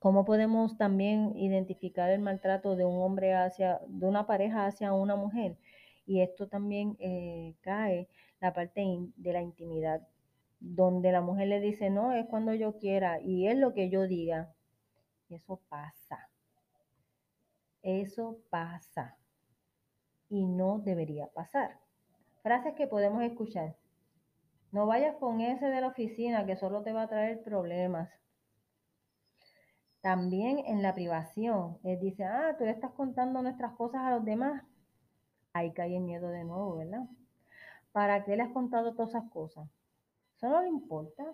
cómo 0.00 0.24
podemos 0.24 0.76
también 0.78 1.36
identificar 1.36 2.10
el 2.10 2.20
maltrato 2.20 2.76
de 2.76 2.84
un 2.84 3.00
hombre 3.00 3.34
hacia, 3.34 3.80
de 3.86 4.06
una 4.06 4.26
pareja 4.26 4.66
hacia 4.66 4.92
una 4.92 5.14
mujer. 5.16 5.58
Y 6.06 6.20
esto 6.22 6.48
también 6.48 6.96
eh, 6.98 7.54
cae 7.60 8.08
la 8.40 8.52
parte 8.52 8.82
de 9.16 9.32
la 9.32 9.42
intimidad, 9.42 10.08
donde 10.60 11.12
la 11.12 11.20
mujer 11.20 11.48
le 11.48 11.60
dice, 11.60 11.90
no, 11.90 12.12
es 12.12 12.26
cuando 12.26 12.54
yo 12.54 12.78
quiera 12.78 13.20
y 13.20 13.46
es 13.48 13.56
lo 13.56 13.74
que 13.74 13.90
yo 13.90 14.06
diga. 14.08 14.52
Eso 15.28 15.60
pasa. 15.68 16.27
Eso 17.88 18.42
pasa. 18.50 19.16
Y 20.28 20.44
no 20.44 20.78
debería 20.80 21.26
pasar. 21.28 21.80
Frases 22.42 22.74
que 22.74 22.86
podemos 22.86 23.22
escuchar. 23.22 23.76
No 24.72 24.86
vayas 24.86 25.16
con 25.16 25.40
ese 25.40 25.64
de 25.68 25.80
la 25.80 25.86
oficina 25.86 26.44
que 26.44 26.54
solo 26.54 26.82
te 26.82 26.92
va 26.92 27.04
a 27.04 27.08
traer 27.08 27.42
problemas. 27.42 28.10
También 30.02 30.58
en 30.66 30.82
la 30.82 30.94
privación, 30.94 31.78
él 31.82 31.98
dice, 31.98 32.24
ah, 32.24 32.56
tú 32.58 32.64
estás 32.64 32.92
contando 32.92 33.40
nuestras 33.40 33.72
cosas 33.72 34.02
a 34.02 34.10
los 34.10 34.24
demás. 34.26 34.62
Ahí 35.54 35.72
cae 35.72 35.96
el 35.96 36.02
miedo 36.02 36.28
de 36.28 36.44
nuevo, 36.44 36.76
¿verdad? 36.76 37.08
¿Para 37.92 38.22
qué 38.22 38.36
le 38.36 38.42
has 38.42 38.52
contado 38.52 38.92
todas 38.92 39.14
esas 39.14 39.30
cosas? 39.30 39.66
Eso 40.36 40.50
no 40.50 40.60
le 40.60 40.68
importa, 40.68 41.24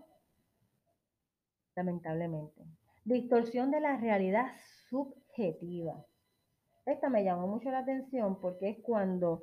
lamentablemente. 1.75 2.65
Distorsión 3.05 3.73
de 3.73 3.81
la 3.81 3.97
realidad 3.97 4.53
subjetiva. 4.89 6.07
Esta 6.87 7.09
me 7.09 7.25
llamó 7.25 7.47
mucho 7.47 7.71
la 7.71 7.79
atención 7.79 8.41
porque 8.41 8.69
es 8.71 8.79
cuando 8.83 9.43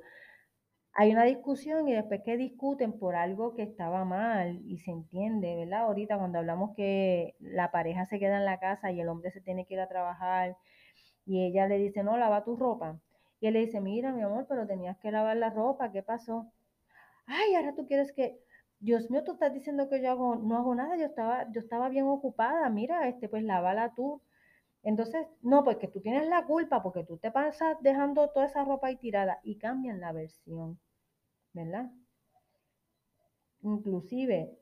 hay 0.94 1.12
una 1.12 1.24
discusión 1.24 1.88
y 1.88 1.94
después 1.94 2.22
que 2.24 2.36
discuten 2.36 2.98
por 2.98 3.16
algo 3.16 3.54
que 3.54 3.62
estaba 3.62 4.04
mal 4.04 4.60
y 4.66 4.78
se 4.78 4.90
entiende, 4.90 5.56
¿verdad? 5.56 5.80
Ahorita 5.82 6.18
cuando 6.18 6.38
hablamos 6.38 6.74
que 6.76 7.34
la 7.40 7.70
pareja 7.70 8.06
se 8.06 8.18
queda 8.18 8.36
en 8.38 8.44
la 8.44 8.60
casa 8.60 8.92
y 8.92 9.00
el 9.00 9.08
hombre 9.08 9.30
se 9.30 9.40
tiene 9.40 9.66
que 9.66 9.74
ir 9.74 9.80
a 9.80 9.88
trabajar 9.88 10.56
y 11.26 11.44
ella 11.46 11.66
le 11.66 11.78
dice, 11.78 12.02
no, 12.04 12.16
lava 12.18 12.44
tu 12.44 12.56
ropa. 12.56 13.00
Y 13.40 13.46
él 13.48 13.54
le 13.54 13.60
dice, 13.60 13.80
mira, 13.80 14.12
mi 14.12 14.22
amor, 14.22 14.46
pero 14.48 14.66
tenías 14.66 14.98
que 14.98 15.10
lavar 15.10 15.36
la 15.36 15.50
ropa, 15.50 15.92
¿qué 15.92 16.02
pasó? 16.02 16.52
Ay, 17.26 17.54
ahora 17.56 17.74
tú 17.74 17.86
quieres 17.86 18.12
que, 18.12 18.38
Dios 18.80 19.10
mío, 19.10 19.24
tú 19.24 19.32
estás 19.32 19.52
diciendo 19.54 19.88
que 19.88 20.02
yo 20.02 20.10
hago, 20.10 20.36
no 20.36 20.56
hago 20.58 20.74
nada, 20.74 20.96
yo 20.96 21.06
estaba, 21.06 21.50
yo 21.52 21.60
estaba 21.60 21.88
bien 21.88 22.06
ocupada, 22.06 22.68
mira, 22.70 23.08
este, 23.08 23.28
pues 23.28 23.44
lávala 23.44 23.94
tú. 23.94 24.22
Entonces, 24.82 25.26
no, 25.42 25.64
porque 25.64 25.88
tú 25.88 26.00
tienes 26.00 26.28
la 26.28 26.44
culpa, 26.44 26.82
porque 26.82 27.04
tú 27.04 27.16
te 27.18 27.30
pasas 27.30 27.76
dejando 27.82 28.30
toda 28.30 28.46
esa 28.46 28.64
ropa 28.64 28.88
ahí 28.88 28.96
tirada 28.96 29.40
y 29.44 29.58
cambian 29.58 30.00
la 30.00 30.12
versión, 30.12 30.80
¿verdad? 31.52 31.90
Inclusive, 33.62 34.58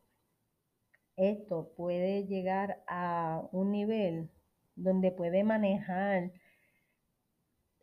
esto 1.16 1.72
puede 1.76 2.26
llegar 2.26 2.82
a 2.86 3.42
un 3.52 3.70
nivel 3.72 4.30
donde 4.76 5.10
puede 5.10 5.42
manejar 5.44 6.32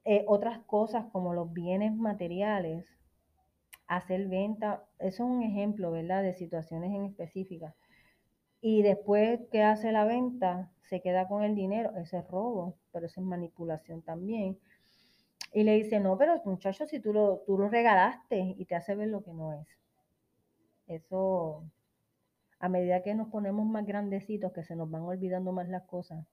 eh, 0.05 0.23
otras 0.27 0.59
cosas 0.59 1.05
como 1.11 1.33
los 1.33 1.51
bienes 1.51 1.93
materiales, 1.95 2.85
hacer 3.87 4.27
venta, 4.27 4.85
eso 4.99 5.23
es 5.23 5.29
un 5.29 5.43
ejemplo, 5.43 5.91
¿verdad? 5.91 6.23
De 6.23 6.33
situaciones 6.33 6.93
en 6.93 7.05
específicas 7.05 7.73
y 8.69 8.81
después 8.81 9.39
que 9.49 9.63
hace 9.63 9.93
la 9.93 10.03
venta, 10.03 10.69
se 10.89 10.99
queda 10.99 11.25
con 11.29 11.41
el 11.41 11.55
dinero, 11.55 11.95
ese 11.95 12.17
es 12.17 12.27
robo, 12.27 12.77
pero 12.91 13.05
eso 13.05 13.21
es 13.21 13.25
manipulación 13.25 14.01
también. 14.01 14.59
Y 15.53 15.63
le 15.63 15.75
dice, 15.75 16.01
no, 16.01 16.17
pero 16.17 16.41
muchacho, 16.43 16.85
si 16.85 16.99
tú 16.99 17.13
lo, 17.13 17.43
tú 17.45 17.57
lo 17.57 17.69
regalaste 17.69 18.55
y 18.57 18.65
te 18.65 18.75
hace 18.75 18.93
ver 18.93 19.07
lo 19.07 19.23
que 19.23 19.31
no 19.31 19.53
es. 19.53 19.67
Eso, 20.85 21.63
a 22.59 22.67
medida 22.67 23.03
que 23.03 23.15
nos 23.15 23.29
ponemos 23.29 23.65
más 23.65 23.85
grandecitos, 23.85 24.51
que 24.51 24.65
se 24.65 24.75
nos 24.75 24.91
van 24.91 25.03
olvidando 25.03 25.53
más 25.53 25.69
las 25.69 25.83
cosas, 25.83 26.27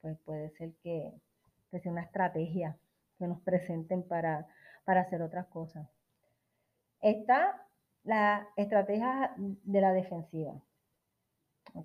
pues 0.00 0.18
puede 0.24 0.50
ser 0.50 0.72
que, 0.82 1.14
que 1.70 1.78
sea 1.78 1.92
una 1.92 2.02
estrategia 2.02 2.76
que 3.20 3.28
nos 3.28 3.40
presenten 3.42 4.02
para, 4.02 4.48
para 4.84 5.02
hacer 5.02 5.22
otras 5.22 5.46
cosas. 5.46 5.88
Está 7.00 7.64
la 8.02 8.48
estrategia 8.56 9.32
de 9.36 9.80
la 9.80 9.92
defensiva. 9.92 10.60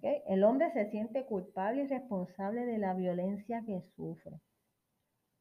El 0.01 0.43
hombre 0.43 0.71
se 0.71 0.89
siente 0.91 1.25
culpable 1.25 1.83
y 1.83 1.87
responsable 1.87 2.65
de 2.65 2.77
la 2.77 2.93
violencia 2.93 3.63
que 3.65 3.81
sufre. 3.95 4.39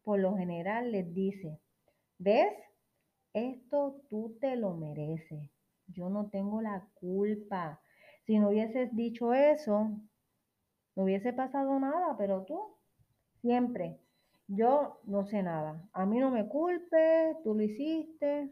Por 0.02 0.20
lo 0.20 0.37
general 0.37 0.90
les 0.90 1.12
dice, 1.12 1.61
¿ves? 2.18 2.54
Esto 3.34 4.00
tú 4.08 4.38
te 4.40 4.56
lo 4.56 4.74
mereces. 4.74 5.50
Yo 5.88 6.08
no 6.08 6.30
tengo 6.30 6.62
la 6.62 6.88
culpa. 6.94 7.80
Si 8.24 8.38
no 8.38 8.48
hubieses 8.48 8.94
dicho 8.96 9.34
eso, 9.34 9.90
no 10.96 11.04
hubiese 11.04 11.32
pasado 11.32 11.78
nada, 11.78 12.16
pero 12.16 12.44
tú 12.44 12.58
siempre, 13.42 14.00
yo 14.46 15.00
no 15.04 15.26
sé 15.26 15.42
nada. 15.42 15.87
A 15.92 16.06
mí 16.06 16.18
no 16.18 16.30
me 16.30 16.48
culpes, 16.48 17.37
tú 17.44 17.54
lo 17.54 17.62
hiciste. 17.62 18.50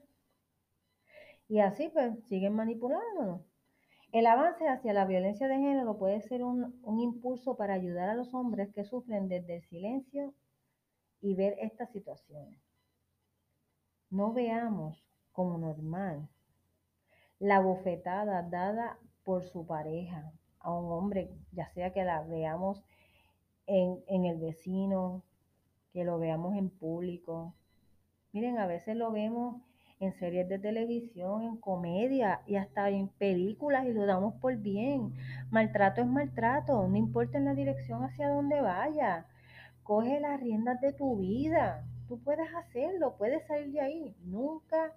Y 1.49 1.61
así 1.61 1.89
pues 1.89 2.13
siguen 2.29 2.55
manipulándonos. 2.55 3.41
El 4.17 4.27
avance 4.27 4.67
hacia 4.67 4.95
la 4.95 5.05
violencia 5.05 5.47
de 5.47 5.59
género 5.59 5.99
puede 5.99 6.23
ser 6.23 6.43
un, 6.43 6.73
impulso 6.87 7.55
para 7.55 7.75
ayudar 7.75 8.09
a 8.09 8.15
los 8.15 8.33
hombres 8.33 8.73
que 8.73 8.83
sufren 8.83 9.29
desde 9.29 9.57
el 9.57 9.63
silencio 9.65 10.33
y 11.21 11.35
ver 11.35 11.55
estas 11.61 11.91
situaciones. 11.93 12.59
No 14.09 14.33
veamos 14.33 15.05
como 15.33 15.59
normal 15.59 16.31
la 17.39 17.61
bofetada 17.61 18.41
dada 18.41 18.99
por 19.23 19.45
su 19.45 19.67
pareja 19.67 20.33
a 20.61 20.73
un 20.73 20.91
hombre, 20.93 21.29
ya 21.53 21.69
sea 21.75 21.93
que 21.93 22.03
la 22.03 22.23
veamos 22.23 22.83
en, 23.67 24.03
en 24.07 24.25
el 24.25 24.39
vecino, 24.39 25.25
que 25.93 26.05
lo 26.05 26.19
veamos 26.19 26.57
en 26.57 26.71
público. 26.71 27.55
Miren, 28.33 28.57
a 28.61 28.67
veces 28.67 28.97
lo 28.97 29.13
vemos 29.13 29.61
en 29.99 30.13
series 30.19 30.49
de 30.49 30.59
televisión, 30.59 31.43
en 31.43 31.57
comedia 31.57 32.43
y 32.47 32.57
hasta 32.57 32.91
en 32.91 33.09
películas 33.09 33.87
y 33.87 33.93
lo 33.93 34.05
damos 34.07 34.35
por 34.35 34.57
bien. 34.57 35.15
Maltrato 35.51 36.03
es 36.03 36.07
maltrato, 36.07 36.87
no 36.87 36.97
importa 36.97 37.39
en 37.39 37.47
la 37.47 37.55
dirección 37.55 38.05
hacia 38.05 38.29
donde 38.29 38.61
vaya. 38.61 39.27
Coge 39.83 40.21
las 40.21 40.41
riendas 40.41 40.81
de 40.81 40.93
tu 40.93 41.17
vida. 41.17 41.85
Tú 42.09 42.19
puedes 42.19 42.53
hacerlo, 42.55 43.17
puedes 43.17 43.47
salir 43.47 43.73
de 43.73 43.81
ahí. 43.81 44.17
Nunca 44.25 44.93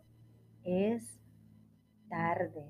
es 0.63 1.17
tarde. 2.09 2.65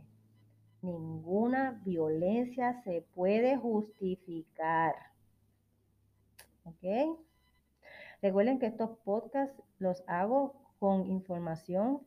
Ninguna 0.82 1.82
violencia 1.84 2.82
se 2.84 3.02
puede 3.15 3.58
justificar. 3.58 4.96
¿Ok? 6.63 7.18
Recuerden 8.22 8.60
que 8.60 8.68
estos 8.68 8.98
podcasts 9.00 9.62
los 9.80 10.04
hago 10.08 10.54
con 10.80 11.06
información 11.08 12.02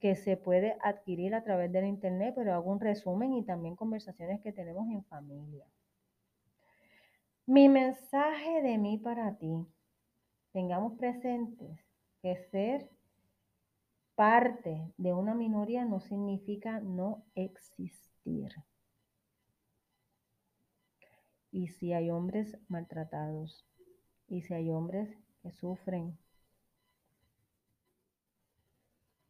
que 0.00 0.16
se 0.16 0.36
puede 0.36 0.76
adquirir 0.82 1.34
a 1.34 1.44
través 1.44 1.70
del 1.70 1.86
internet, 1.86 2.34
pero 2.34 2.54
hago 2.54 2.70
un 2.70 2.80
resumen 2.80 3.34
y 3.34 3.44
también 3.44 3.76
conversaciones 3.76 4.40
que 4.40 4.52
tenemos 4.52 4.88
en 4.90 5.04
familia. 5.04 5.66
Mi 7.46 7.68
mensaje 7.68 8.62
de 8.62 8.78
mí 8.78 8.96
para 8.98 9.36
ti, 9.36 9.66
tengamos 10.52 10.96
presentes 10.98 11.78
que 12.22 12.36
ser 12.50 12.90
parte 14.14 14.92
de 14.96 15.12
una 15.12 15.34
minoría 15.34 15.84
no 15.84 16.00
significa 16.00 16.80
no 16.80 17.24
existir. 17.34 18.54
Y 21.52 21.68
si 21.68 21.92
hay 21.92 22.10
hombres 22.10 22.56
maltratados, 22.68 23.66
y 24.30 24.42
si 24.42 24.54
hay 24.54 24.70
hombres 24.70 25.18
que 25.42 25.50
sufren, 25.50 26.16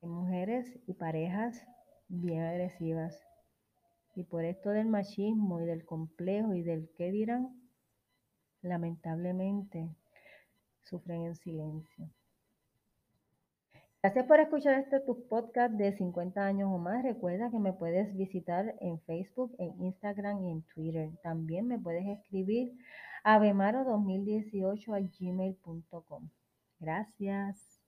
hay 0.02 0.08
mujeres 0.08 0.78
y 0.86 0.94
parejas 0.94 1.62
bien 2.08 2.42
agresivas. 2.42 3.18
Y 4.14 4.24
por 4.24 4.44
esto 4.44 4.70
del 4.70 4.86
machismo 4.86 5.60
y 5.60 5.66
del 5.66 5.84
complejo 5.84 6.54
y 6.54 6.62
del 6.62 6.90
qué 6.96 7.10
dirán, 7.10 7.60
lamentablemente 8.62 9.88
sufren 10.82 11.22
en 11.22 11.36
silencio. 11.36 12.10
Gracias 14.02 14.26
por 14.26 14.40
escuchar 14.40 14.80
este 14.80 15.00
tu 15.00 15.28
podcast 15.28 15.74
de 15.74 15.92
50 15.92 16.42
años 16.42 16.70
o 16.72 16.78
más. 16.78 17.02
Recuerda 17.02 17.50
que 17.50 17.58
me 17.58 17.74
puedes 17.74 18.16
visitar 18.16 18.74
en 18.80 18.98
Facebook, 19.02 19.54
en 19.58 19.78
Instagram 19.84 20.42
y 20.42 20.50
en 20.50 20.62
Twitter. 20.62 21.10
También 21.22 21.66
me 21.66 21.78
puedes 21.78 22.06
escribir 22.06 22.72
a 23.24 23.38
bemaro2018 23.38 25.10
gmail.com. 25.18 26.30
Gracias. 26.78 27.79